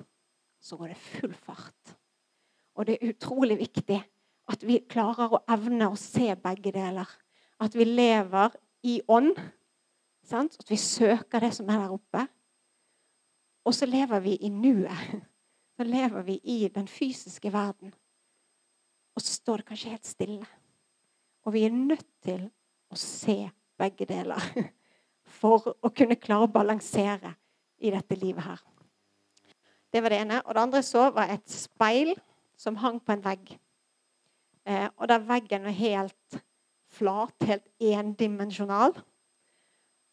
[0.60, 1.96] så går det full fart.
[2.76, 4.00] Og det er utrolig viktig
[4.50, 7.10] at vi klarer å evne å se begge deler.
[7.60, 8.56] At vi lever
[8.88, 9.36] i ånd
[10.30, 10.60] Sant?
[10.60, 12.28] At vi søker det som er der oppe.
[13.66, 15.26] Og så lever vi i nuet.
[15.80, 17.94] Så lever vi i den fysiske verden.
[19.16, 20.48] Og så står det kanskje helt stille.
[21.46, 22.50] Og vi er nødt til
[22.92, 24.44] å se begge deler
[25.40, 27.34] for å kunne klare å balansere
[27.80, 28.62] i dette livet her.
[29.90, 30.42] Det var det ene.
[30.46, 32.14] Og det andre så var et speil
[32.60, 33.56] som hang på en vegg.
[34.68, 36.42] Eh, og der veggen var helt
[37.00, 38.94] flat, helt endimensjonal.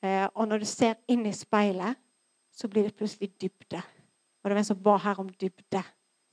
[0.04, 1.98] Eh, og når du ser inn i speilet,
[2.54, 3.82] så blir det plutselig dybde.
[4.42, 5.82] Og det var en som ba her om dybde.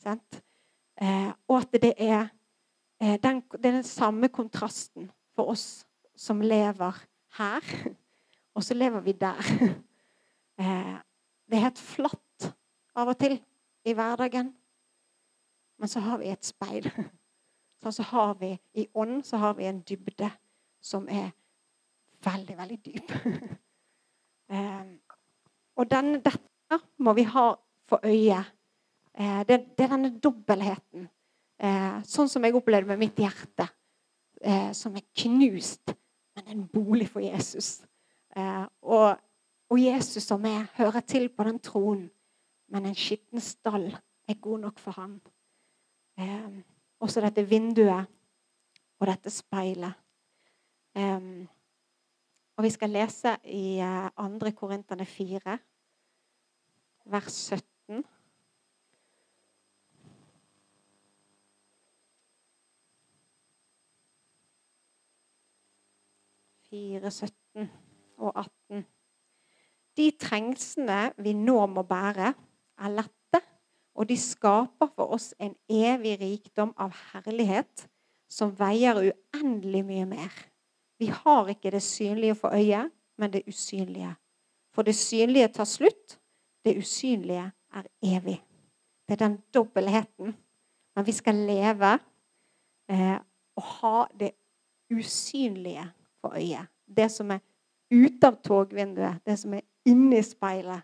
[0.05, 2.27] Eh, og at det er,
[3.01, 5.85] eh, den, det er den samme kontrasten for oss
[6.15, 6.99] som lever
[7.37, 7.63] her,
[8.55, 9.41] og så lever vi der.
[10.53, 10.97] Eh,
[11.49, 12.45] det er helt flatt
[12.93, 13.39] av og til
[13.89, 14.51] i hverdagen.
[15.81, 16.91] Men så har vi et speil.
[17.91, 20.29] Så har vi i ånd så har vi en dybde
[20.83, 21.31] som er
[22.23, 23.13] veldig, veldig dyp.
[24.53, 24.81] Eh,
[25.79, 27.45] og den, dette må vi ha
[27.89, 28.41] for øye.
[29.15, 31.07] Eh, det, det, er denne dobbeltheten.
[31.63, 33.65] Eh, sånn som jeg opplevde med mitt hjerte,
[34.75, 35.93] som er knust,
[36.35, 37.77] men en bolig for Jesus.
[38.83, 39.15] Og,
[39.71, 42.09] og Jesus som er, hører til på den tronen,
[42.67, 45.15] men en skitten stall er god nok for ham.
[46.99, 48.11] Også dette vinduet
[48.99, 50.02] og dette speilet.
[50.95, 54.51] Og vi skal lese i uh, eh, 2.
[54.53, 55.57] Korinterne 4,
[57.05, 58.03] vers 17.
[66.69, 67.71] Fire, 17
[68.17, 68.85] og 18.
[69.97, 72.33] De trengslene vi nå må bære,
[72.77, 73.41] er lette,
[73.93, 77.87] og de skaper for oss en evig rikdom av herlighet
[78.29, 80.52] som veier uendelig mye mer.
[80.99, 84.15] Vi har ikke det synlige for øyet, men det usynlige.
[84.73, 86.19] For det synlige tar slutt.
[86.65, 88.43] Det usynlige er evig.
[89.07, 90.35] Det er den dobbeltheten.
[90.95, 91.99] Men vi skal leve
[92.89, 93.17] eh,
[93.55, 94.31] og ha det
[94.91, 96.67] usynlige for øyet.
[96.97, 97.39] Det som er
[97.91, 100.81] ute av togvinduet, det som er inni speilet.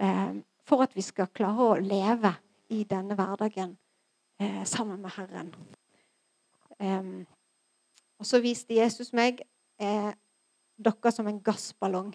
[0.00, 0.34] Eh,
[0.66, 2.32] for at vi skal klare å leve
[2.70, 3.76] i denne hverdagen
[4.40, 5.54] eh, sammen med Herren.
[6.78, 7.04] Eh,
[8.20, 9.40] og så viste Jesus meg
[9.80, 10.12] eh,
[10.80, 12.12] dere som en gassballong.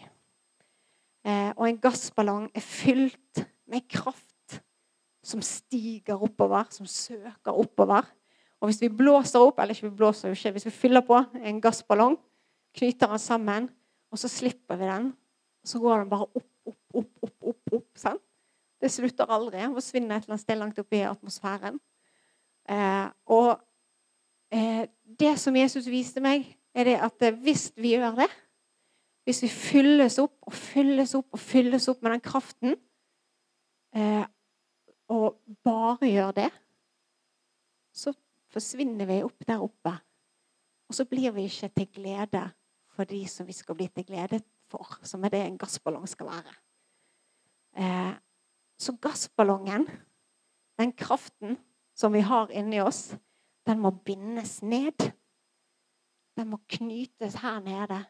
[1.26, 4.60] Eh, og en gassballong er fylt med kraft
[5.26, 8.06] som stiger oppover, som søker oppover.
[8.62, 11.18] Og hvis vi blåser opp, eller ikke vi blåser jo ikke, hvis vi fyller på
[11.42, 12.20] en gassballong,
[12.78, 13.70] knyter den sammen,
[14.14, 15.10] og så slipper vi den,
[15.66, 17.74] så går den bare opp, opp, opp, opp, opp.
[17.80, 18.22] opp sant?
[18.82, 19.64] Det slutter aldri.
[19.74, 21.80] Forsvinner et eller annet sted langt oppe i atmosfæren.
[22.70, 23.56] Eh, og
[25.20, 28.32] det som Jesus viste meg, er det at eh, hvis vi gjør det
[29.26, 32.76] Hvis vi fylles opp og fylles opp og fylles opp med den kraften,
[33.96, 34.26] eh,
[35.10, 36.50] og bare gjør det,
[37.90, 38.14] så
[38.54, 39.96] forsvinner vi opp der oppe.
[40.86, 42.44] Og så blir vi ikke til glede
[42.94, 46.30] for de som vi skal bli til glede for, som er det en gassballong skal
[46.30, 46.54] være.
[48.78, 49.90] Så gassballongen,
[50.78, 51.58] den kraften
[51.98, 53.16] som vi har inni oss,
[53.66, 55.08] den må bindes ned.
[56.36, 58.02] Den må knytes her nede,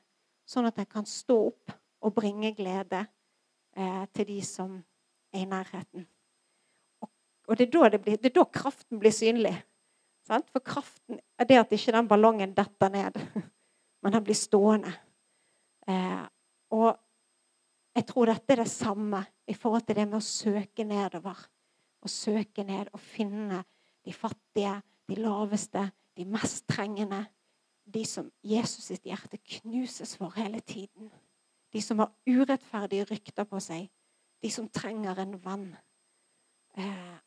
[0.49, 3.05] sånn at den kan stå opp og bringe glede
[3.77, 4.75] eh, til de som
[5.33, 6.05] er i nærheten.
[7.01, 7.11] Og,
[7.49, 9.53] og det, er det, blir, det, er da kraften blir synlig.
[10.25, 10.49] Sant?
[10.53, 13.19] For kraften er det at ikke den ballongen detter ned,
[14.01, 14.93] men den blir stående.
[15.87, 16.23] Eh,
[16.73, 16.91] og
[17.95, 21.37] jeg tror dette er det samme i forhold til det med å søke nedover.
[22.05, 23.61] Å søke ned og finne
[24.05, 24.75] de fattige,
[25.07, 27.25] de laveste, de mest trengende.
[27.85, 31.11] De som Jesus sitt hjerte knuses for hele tiden.
[31.73, 33.89] De som har urettferdige rykter på seg.
[34.41, 35.67] De som trenger en venn.
[36.77, 37.17] Eh,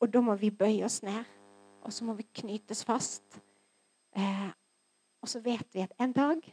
[0.00, 1.24] og da må vi bøye oss ned,
[1.82, 3.40] og så må vi knytes fast.
[4.16, 4.50] Eh,
[5.22, 6.44] og så vet vi at en dag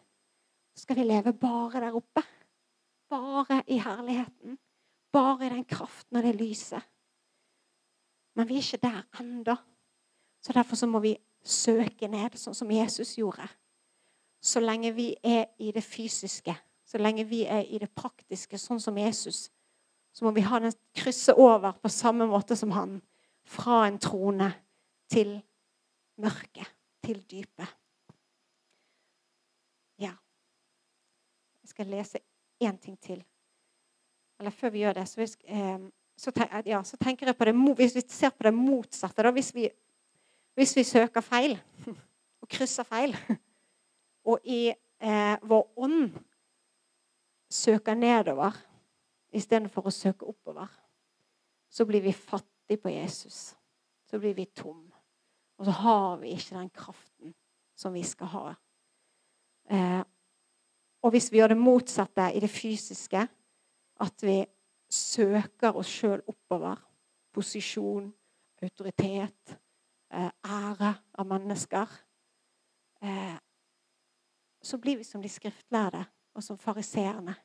[0.78, 2.24] skal vi leve bare der oppe.
[3.12, 4.58] Bare i herligheten.
[5.12, 6.82] Bare i den kraften og det lyset.
[8.36, 9.56] Men vi er ikke der ennå.
[10.42, 13.48] Så Derfor så må vi søke ned, sånn som Jesus gjorde.
[14.42, 18.82] Så lenge vi er i det fysiske, så lenge vi er i det praktiske, sånn
[18.82, 19.50] som Jesus,
[20.12, 23.00] så må vi ha den krysse over på samme måte som han.
[23.48, 24.50] Fra en trone
[25.10, 25.38] til
[26.22, 26.68] mørket,
[27.06, 27.70] til dypet.
[30.02, 30.14] Ja.
[31.64, 32.22] Jeg skal lese
[32.62, 33.24] én ting til.
[34.40, 35.80] Eller før vi gjør det, så, eh,
[36.18, 36.34] så,
[36.66, 39.70] ja, så tenker jeg på det Hvis vi ser på det motsatte, da, hvis vi
[40.56, 41.56] hvis vi søker feil
[42.42, 43.16] og krysser feil,
[44.30, 46.12] og i eh, vår ånd
[47.52, 48.56] søker nedover
[49.32, 50.68] istedenfor å søke oppover,
[51.72, 53.54] så blir vi fattige på Jesus.
[54.06, 54.84] Så blir vi tom.
[55.58, 57.36] Og så har vi ikke den kraften
[57.78, 58.46] som vi skal ha.
[59.72, 60.02] Eh,
[61.02, 63.22] og hvis vi gjør det motsatte i det fysiske,
[64.02, 64.42] at vi
[64.92, 66.76] søker oss sjøl oppover,
[67.32, 68.10] posisjon,
[68.62, 69.56] autoritet,
[70.12, 71.88] ære av mennesker,
[73.02, 73.38] eh,
[74.62, 76.04] så blir vi som de skriftlærde
[76.36, 77.36] og som fariseerne.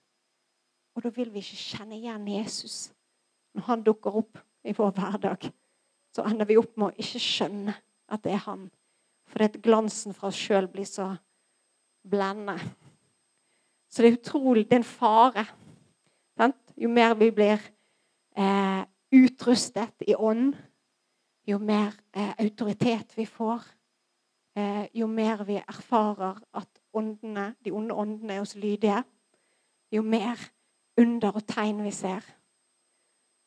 [0.95, 2.93] Og da vil vi ikke kjenne igjen Jesus
[3.57, 5.51] når han dukker opp i vår hverdag.
[6.13, 7.75] Så ender vi opp med å ikke skjønne
[8.13, 8.67] at det er han.
[9.33, 11.11] Fordi glansen fra oss sjøl blir så
[12.07, 12.59] blendende.
[13.91, 15.47] Så det er utrolig Det er en fare.
[16.37, 16.59] Sant?
[16.77, 17.61] Jo mer vi blir
[18.37, 20.55] eh, utrustet i ånd,
[21.47, 23.65] jo mer eh, autoritet vi får,
[24.57, 29.03] eh, jo mer vi erfarer at åndene, de onde åndene er oss lydige,
[29.93, 30.41] jo mer
[30.99, 32.25] under og tegn vi ser,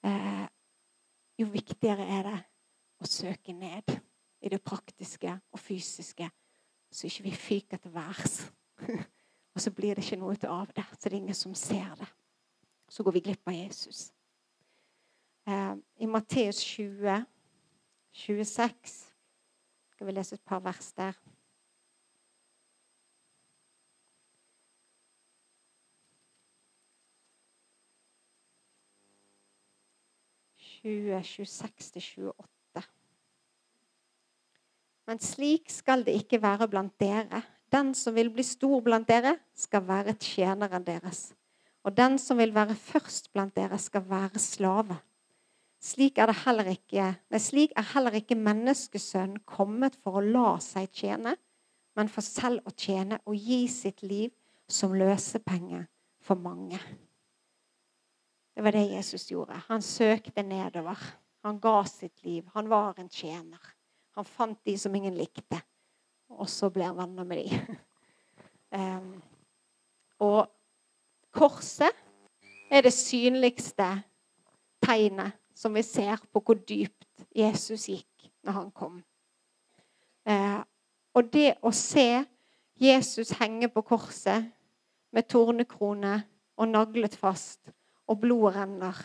[0.03, 0.45] eh,
[1.39, 2.39] jo viktigere er det
[2.99, 3.95] å søke ned
[4.41, 6.29] i det praktiske og fysiske,
[6.91, 8.51] så ikke vi fyker til værs.
[9.53, 12.07] og så blir det ikke noe av det, så det er ingen som ser det.
[12.89, 14.09] Så går vi glipp av Jesus.
[15.47, 17.25] Eh, I Matteus 20,
[18.11, 19.13] 26
[19.91, 21.13] skal vi lese et par vers der.
[30.83, 32.83] 26-28.
[35.09, 37.41] Men slik skal det ikke være blant dere.
[37.73, 41.33] Den som vil bli stor blant dere, skal være tjeneren deres.
[41.83, 44.99] Og den som vil være først blant dere, skal være slave.
[45.79, 46.33] Slik er,
[46.67, 51.37] ikke, slik er heller ikke menneskesønnen kommet for å la seg tjene,
[51.95, 54.33] men for selv å tjene og gi sitt liv
[54.67, 55.85] som løsepenge
[56.19, 56.79] for mange.
[58.51, 59.55] Det var det Jesus gjorde.
[59.69, 60.99] Han søkte nedover.
[61.47, 62.43] Han ga sitt liv.
[62.53, 63.71] Han var en tjener.
[64.19, 65.61] Han fant de som ingen likte,
[66.27, 67.77] og så ble han venner med de.
[68.75, 69.13] Um,
[70.27, 70.49] og
[71.31, 71.95] korset
[72.67, 73.87] er det synligste
[74.83, 79.01] tegnet som vi ser på hvor dypt Jesus gikk når han kom.
[80.23, 80.59] Eh,
[81.17, 82.23] og det å se
[82.79, 84.47] Jesus henge på korset
[85.11, 86.13] med tornekrone
[86.59, 87.73] og naglet fast
[88.07, 89.03] og blodet renner.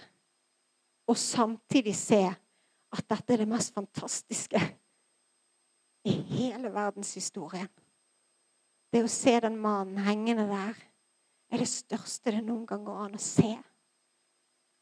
[1.10, 2.22] Og samtidig se
[2.94, 4.60] at dette er det mest fantastiske
[6.06, 7.68] i hele verdenshistorien.
[8.92, 10.76] Det å se den mannen hengende der
[11.50, 13.56] er det største det noen gang går an å se.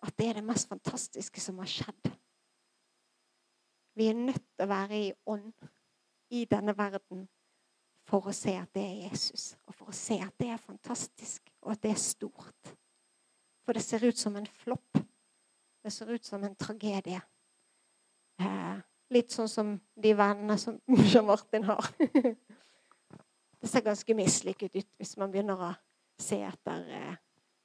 [0.02, 2.10] At det er det mest fantastiske som har skjedd.
[3.94, 5.52] Vi er nødt til å være i ånd
[6.32, 7.26] i denne verden
[8.08, 11.52] for å se at det er Jesus, og for å se at det er fantastisk,
[11.62, 12.72] og at det er stort.
[13.62, 14.98] For det ser ut som en flopp.
[15.82, 17.20] Det ser ut som en tragedie.
[18.42, 18.80] Eh,
[19.14, 20.80] litt sånn som de vennene som
[21.10, 21.92] Jean Martin har.
[23.60, 25.72] det ser ganske mislykket ut hvis man begynner å
[26.22, 27.16] se etter eh,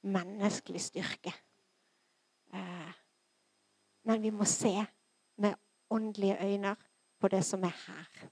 [0.06, 1.34] menneskelig styrke.
[2.54, 2.92] Eh,
[4.04, 4.74] men vi må se
[5.36, 5.54] med
[5.90, 6.76] åndelige øyne
[7.20, 8.28] på det som er her.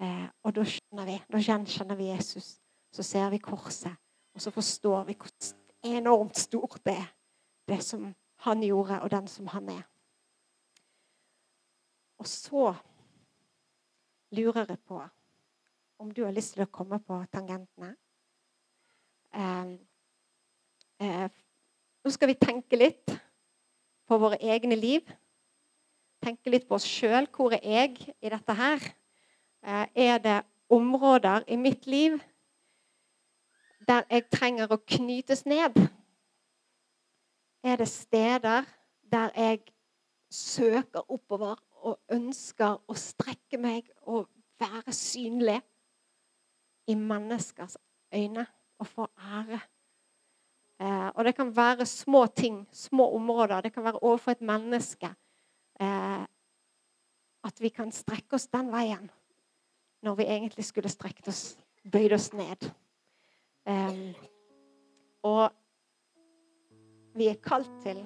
[0.00, 2.60] Eh, og da skjønner vi, da gjenkjenner vi Jesus.
[2.92, 3.96] Så ser vi korset,
[4.34, 5.30] og så forstår vi hvor
[5.82, 7.08] enormt stort det er,
[7.68, 9.82] det som han gjorde, og den som han er.
[12.18, 12.74] Og så
[14.30, 15.02] lurer jeg på
[15.98, 17.94] om du har lyst til å komme på tangentene.
[19.34, 19.74] Eh,
[21.00, 21.30] eh,
[22.04, 23.14] nå skal vi tenke litt
[24.04, 25.08] på våre egne liv.
[26.24, 27.28] Tenke litt på oss sjøl.
[27.32, 28.84] Hvor er jeg i dette her?
[29.64, 30.38] Eh, er det
[30.72, 32.18] områder i mitt liv
[33.84, 35.76] der jeg trenger å knytes ned?
[37.64, 38.68] Er det steder
[39.12, 39.62] der jeg
[40.32, 44.28] søker oppover og ønsker å strekke meg og
[44.60, 45.60] være synlig
[46.88, 47.78] i menneskers
[48.12, 48.44] øyne
[48.80, 49.60] og få ære?
[50.80, 53.60] Eh, og det kan være små ting, små områder.
[53.60, 55.10] Det kan være overfor et menneske.
[55.80, 56.24] Eh,
[57.44, 59.10] at vi kan strekke oss den veien
[60.04, 61.56] når vi egentlig skulle strekt oss,
[61.92, 62.66] bøyd oss ned.
[63.64, 64.12] Um,
[65.24, 65.48] og
[67.16, 68.02] vi er kalt til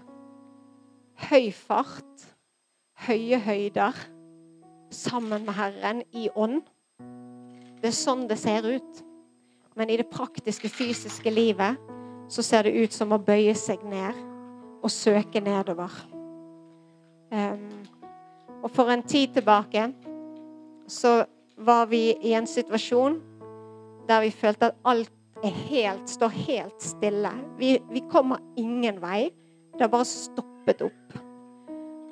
[1.27, 2.27] høy fart,
[3.09, 3.99] høye høyder,
[4.95, 6.63] sammen med Herren i ånd.
[7.83, 9.03] Det er sånn det ser ut.
[9.79, 11.79] Men i det praktiske, fysiske livet
[12.29, 14.17] så ser det ut som å bøye seg ned
[14.83, 15.93] og søke nedover.
[17.33, 17.85] Um,
[18.63, 19.91] og for en tid tilbake
[20.89, 21.23] så
[21.59, 23.19] var vi i en situasjon
[24.09, 25.13] der vi følte at alt
[25.45, 27.31] helt, står helt stille.
[27.59, 29.29] Vi, vi kommer ingen vei.
[29.75, 31.19] Det har bare stoppet opp.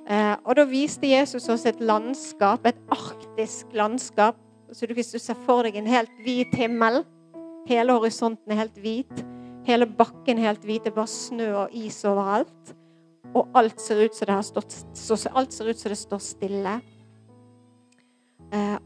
[0.07, 4.39] Eh, og da viste Jesus oss et landskap, et arktisk landskap.
[4.73, 7.03] Så hvis du ser for deg en helt hvit himmel,
[7.67, 9.25] hele horisonten er helt hvit,
[9.67, 12.75] hele bakken helt hvit, det er bare snø og is overalt.
[13.37, 16.77] Og alt ser ut som det, stått, ut som det står stille.
[18.55, 18.77] Eh,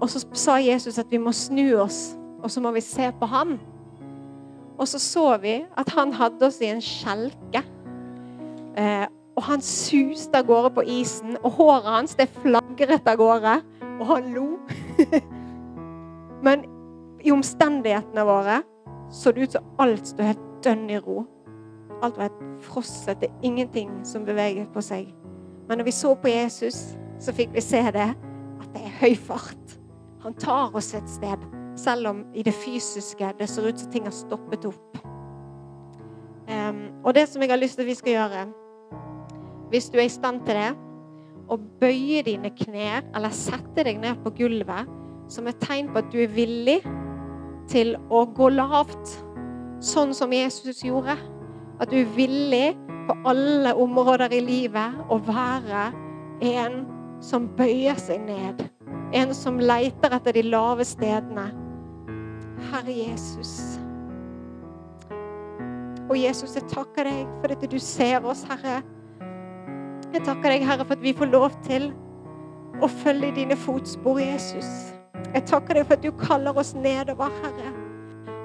[0.00, 3.28] og så sa Jesus at vi må snu oss, og så må vi se på
[3.30, 3.58] han.
[4.80, 7.62] Og så så vi at han hadde oss i en skjelke.
[8.80, 9.06] Eh,
[9.36, 13.54] og han suste av gårde på isen, og håret hans det flagret av gårde.
[14.00, 14.48] Og han lo.
[16.44, 16.64] Men
[17.20, 18.60] i omstendighetene våre
[19.10, 21.24] så det ut som alt sto helt dønn i ro.
[22.02, 23.20] Alt var helt frosset.
[23.20, 25.10] Det er ingenting som beveget på seg.
[25.68, 26.80] Men når vi så på Jesus,
[27.20, 28.10] så fikk vi se det,
[28.60, 29.76] at det er høy fart.
[30.24, 31.44] Han tar oss et sted,
[31.76, 35.00] selv om i det fysiske det ser ut som ting har stoppet opp.
[36.50, 38.46] Um, og det som jeg har lyst til at vi skal gjøre,
[39.70, 40.70] hvis du er i stand til det,
[41.50, 44.90] å bøye dine knær eller sette deg ned på gulvet
[45.30, 46.80] som et tegn på at du er villig
[47.70, 49.16] til å gå lavt,
[49.84, 51.16] sånn som Jesus gjorde.
[51.80, 52.74] At du er villig
[53.08, 55.88] på alle områder i livet å være
[56.50, 56.82] en
[57.24, 58.62] som bøyer seg ned.
[59.16, 61.48] En som leiter etter de lave stedene.
[62.70, 63.54] Herre Jesus.
[66.10, 68.80] Og Jesus, jeg takker deg for at du ser oss, Herre.
[70.10, 71.92] Jeg takker deg, Herre, for at vi får lov til
[72.82, 74.99] å følge dine fotspor, Jesus.
[75.34, 77.72] Jeg takker deg for at du kaller oss nedover, Herre.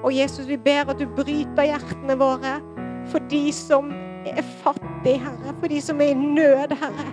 [0.04, 2.58] Og Jesus, vi ber at du bryter hjertene våre
[3.10, 3.90] for de som
[4.26, 5.54] er fattige, Herre.
[5.60, 7.08] For de som er i nød, Herre.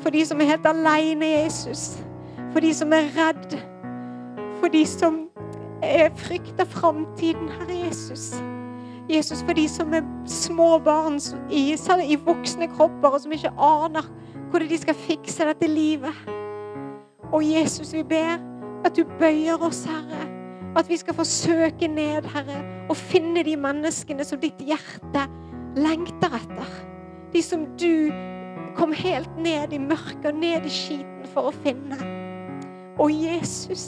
[0.00, 2.04] For de som er helt alene, Jesus.
[2.52, 3.56] For de som er redd.
[4.60, 5.22] For de som
[6.16, 8.34] frykter framtiden, Herre Jesus.
[9.08, 11.76] Jesus, for de som er små barn i,
[12.08, 14.06] i voksne kropper, og som ikke aner
[14.50, 16.14] hvordan de skal fikse dette livet.
[17.32, 18.40] Og Jesus, vi ber
[18.84, 20.28] at du bøyer oss, Herre.
[20.76, 25.26] At vi skal få søke ned, Herre, og finne de menneskene som ditt hjerte
[25.78, 26.74] lengter etter.
[27.34, 28.10] De som du
[28.76, 31.98] kom helt ned i mørket og ned i skiten for å finne.
[32.98, 33.86] Å, Jesus.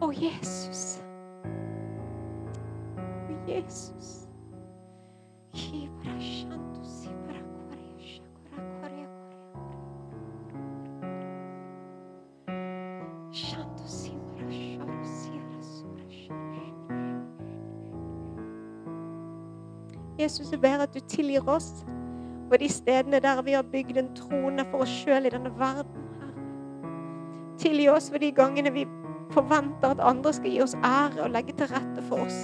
[0.00, 0.84] Å, Jesus.
[3.00, 4.16] Å, Jesus.
[20.20, 21.84] Jesus, jeg ber at du tilgir oss
[22.50, 26.08] på de stedene der vi har bygd en trone for oss sjøl i denne verden.
[27.60, 28.86] Tilgi oss for de gangene vi
[29.30, 32.38] forventer at andre skal gi oss ære og legge til rette for oss.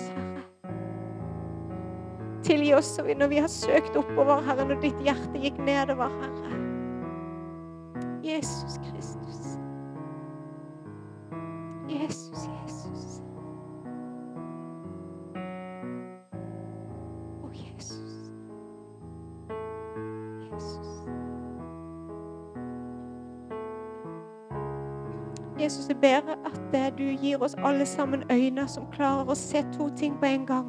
[2.47, 6.53] Tilgi oss når vi har søkt oppover, Herre, når ditt hjerte gikk nedover, Herre.
[8.27, 9.57] Jesus Kristus.
[11.89, 13.23] Jesus, Jesus.
[25.67, 29.89] Jesus, jeg ber at du gir oss alle sammen øyne som klarer å se to
[29.99, 30.69] ting på en gang.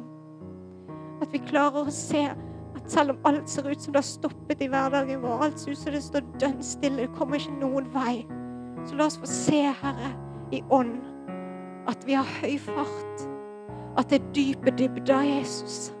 [1.22, 4.64] At vi klarer å se at selv om alt ser ut som det har stoppet
[4.64, 7.86] i hverdagen vår, alt ser ut som det står dønn stille, det kommer ikke noen
[7.94, 8.24] vei,
[8.88, 10.10] så la oss få se, Herre,
[10.50, 10.96] i ånd,
[11.86, 13.22] at vi har høy fart.
[13.98, 15.92] At det er dype dybder, Jesus.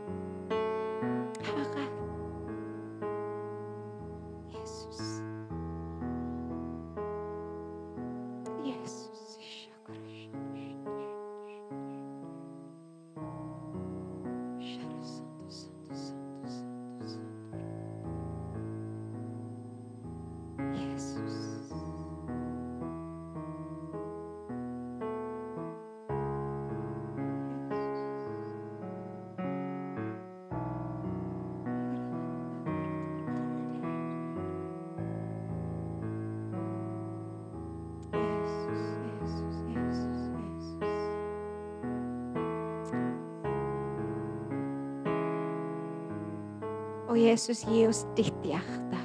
[47.38, 48.98] Jesus, gi oss ditt hjerte.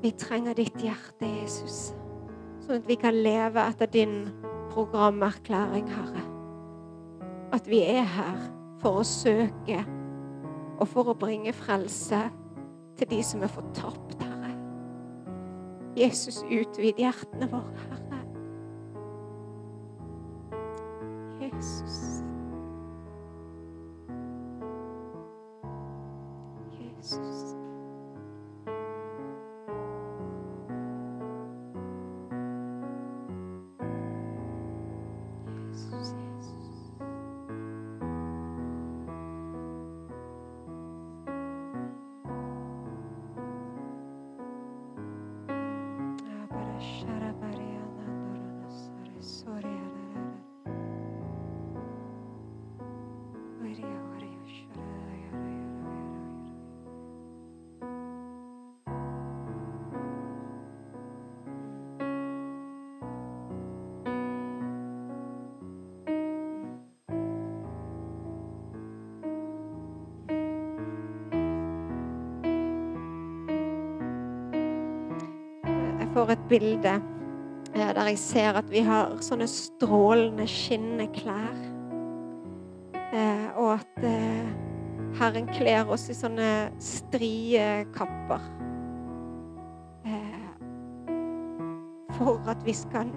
[0.00, 1.90] Vi trenger ditt hjerte, Jesus,
[2.64, 4.14] sånn at vi kan leve etter din
[4.72, 6.22] programerklæring, Herre.
[7.52, 8.40] At vi er her
[8.80, 9.82] for å søke
[10.78, 12.22] og for å bringe frelse
[12.96, 14.56] til de som er fortapt, Herre.
[16.00, 17.97] Jesus, utvid hjertene våre, Herre.
[76.28, 76.90] Får et bilde
[77.72, 81.54] eh, der jeg ser at vi har sånne strålende, skinnende klær.
[83.16, 84.50] Eh, Og at eh,
[85.16, 88.44] Herren kler oss i sånne strie kapper.
[92.18, 93.08] For at vi skal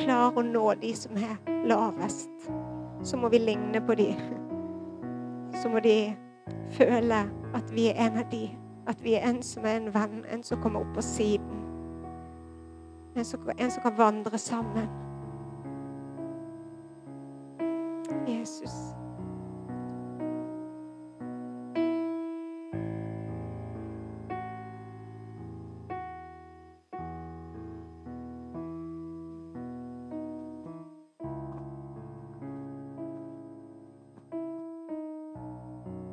[0.00, 1.38] klare å nå de som er
[1.70, 2.50] lavest,
[3.06, 4.08] så må vi ligne på de.
[5.62, 6.10] Så må de
[6.74, 7.22] føle
[7.54, 8.48] at vi er en av de.
[8.90, 11.47] At vi er en som er en venn, en som kommer opp på siden.
[13.18, 13.40] En som,
[13.82, 14.88] kan vandre sammen.
[18.28, 18.72] Jesus.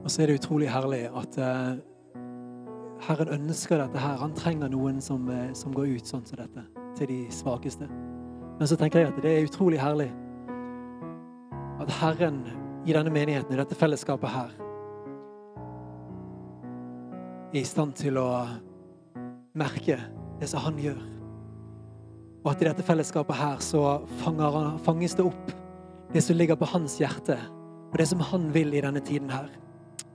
[0.04, 1.78] Og så er det utrolig herlig at eh,
[3.02, 4.18] Herren ønsker dette her.
[4.18, 6.66] Han trenger noen som, eh, som går ut sånn som dette,
[6.98, 7.88] til de svakeste.
[8.60, 10.12] Men så tenker jeg at det er utrolig herlig
[11.82, 12.44] at Herren
[12.86, 14.54] i denne menigheten, i dette fellesskapet her,
[17.52, 18.30] er i stand til å
[19.56, 19.98] merke
[20.40, 21.02] det som han gjør.
[22.46, 23.84] Og at i dette fellesskapet her så
[24.22, 25.54] fanger, fanges det opp
[26.14, 27.38] det som ligger på hans hjerte,
[27.92, 29.50] og det som han vil i denne tiden her.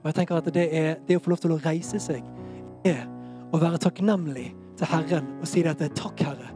[0.01, 2.25] Og jeg tenker at det, er, det å få lov til å reise seg
[2.87, 3.03] er
[3.51, 4.47] å være takknemlig
[4.79, 6.49] til Herren og si det at takk, Herre,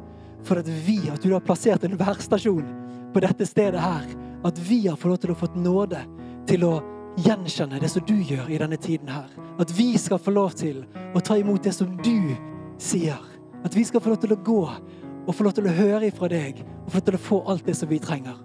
[0.46, 2.68] for at vi, at du har plassert en værstasjon
[3.14, 4.06] på dette stedet her.
[4.46, 6.02] At vi har fått lov til å fått nåde
[6.50, 6.74] til å
[7.26, 9.30] gjenkjenne det som du gjør i denne tiden her.
[9.60, 10.84] At vi skal få lov til
[11.16, 12.36] å ta imot det som du
[12.82, 13.22] sier.
[13.66, 14.62] At vi skal få lov til å gå
[15.26, 17.66] og få lov til å høre ifra deg og få lov til å få alt
[17.66, 18.38] det som vi trenger.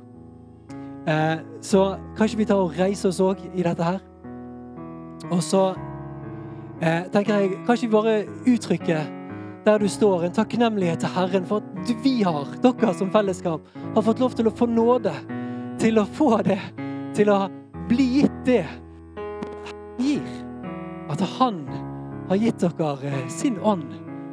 [1.10, 1.84] Eh, så
[2.16, 4.00] kanskje vi tar og reiser oss òg i dette her.
[5.30, 5.70] Og så
[6.80, 8.14] eh, tenker jeg kanskje vi bare
[8.48, 9.19] uttrykker
[9.64, 14.06] der du står, en takknemlighet til Herren for at vi har, dere som fellesskap, har
[14.06, 15.12] fått lov til å få nåde
[15.80, 16.60] til å få det,
[17.16, 17.40] til å
[17.88, 20.24] bli gitt det han gir.
[21.10, 21.64] At han
[22.28, 23.88] har gitt dere eh, sin ånd,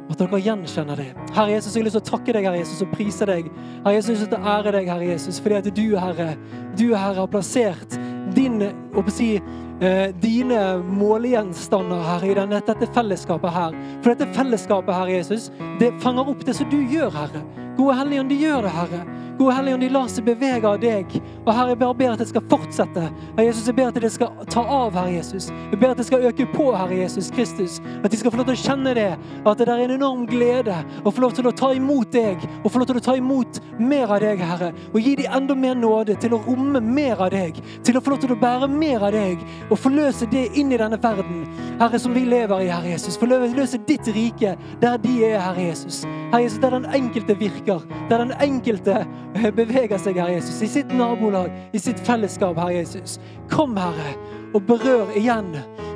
[0.08, 1.08] at dere gjenkjenner det.
[1.36, 3.48] Herre Jesus, jeg har lyst til å takke deg, Herre Jesus, og prise deg.
[3.84, 6.28] Herre Jesus, jeg har lyst til å ære deg, Herre Jesus, fordi at du, Herre,
[6.76, 7.98] du, Herre, har plassert
[8.36, 8.62] din,
[8.94, 9.34] å si,
[9.80, 13.78] eh, dine målegjenstander her i denne, dette fellesskapet her.
[14.02, 15.50] For dette fellesskapet, Herre Jesus,
[15.80, 17.67] det fanger opp det som du gjør, Herre.
[17.78, 19.00] Gode Helligånd, de gjør det, Herre.
[19.38, 21.12] Gode Helligånd, de lar seg bevege av deg.
[21.44, 23.04] Og Herre, jeg bare ber at det skal fortsette.
[23.36, 25.46] Herre Jesus, jeg ber at det skal ta av, Herre Jesus.
[25.70, 27.76] Jeg ber at det skal øke på, Herre Jesus Kristus.
[28.02, 29.12] At de skal få lov til å kjenne det.
[29.46, 30.74] At det der er en enorm glede
[31.04, 32.42] Og få lov til å ta imot deg.
[32.64, 34.72] Og få lov til å ta imot mer av deg, Herre.
[34.90, 37.62] Og gi dem enda mer nåde til å romme mer av deg.
[37.86, 39.46] Til å få lov til å bære mer av deg.
[39.68, 41.46] Og forløse det inn i denne verden,
[41.78, 43.20] Herre, som vi lever i, Herre Jesus.
[43.22, 46.02] Forløse ditt rike der de er, Herre Jesus.
[46.32, 47.67] Herre Jesus, der den enkelte virker.
[48.08, 49.02] Der den enkelte
[49.34, 50.62] eh, beveger seg, Herre Jesus.
[50.64, 53.18] I sitt nabolag, i sitt fellesskap, Herre Jesus.
[53.52, 54.14] Kom, Herre,
[54.54, 55.52] og berør igjen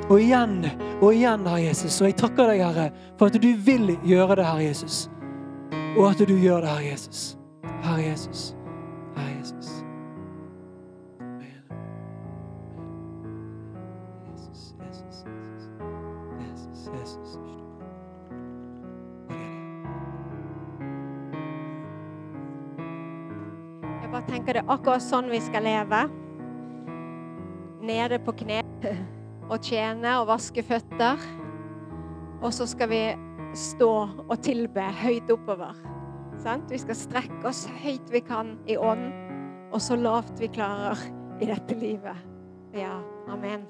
[0.09, 0.59] og igjen
[1.01, 2.01] og igjen, Herre Jesus.
[2.01, 5.07] Og jeg takker deg, Herre, for at du vil gjøre det, Herre Jesus.
[5.97, 7.25] Og at du gjør det, Herre Jesus.
[7.83, 8.53] Herre Jesus.
[9.17, 9.82] Herre Jesus.
[24.43, 26.01] Tenker det er akkurat sånn vi skal leve.
[27.83, 28.59] Nede på kne
[29.47, 31.23] og tjene og vaske føtter.
[32.43, 33.01] Og så skal vi
[33.55, 33.91] stå
[34.27, 35.79] og tilbe høyt oppover.
[36.43, 36.67] Sant?
[36.67, 39.07] Vi skal strekke oss høyt vi kan i ånd,
[39.71, 40.99] og så lavt vi klarer
[41.39, 42.27] i dette livet.
[42.75, 42.97] Ja,
[43.31, 43.63] amen.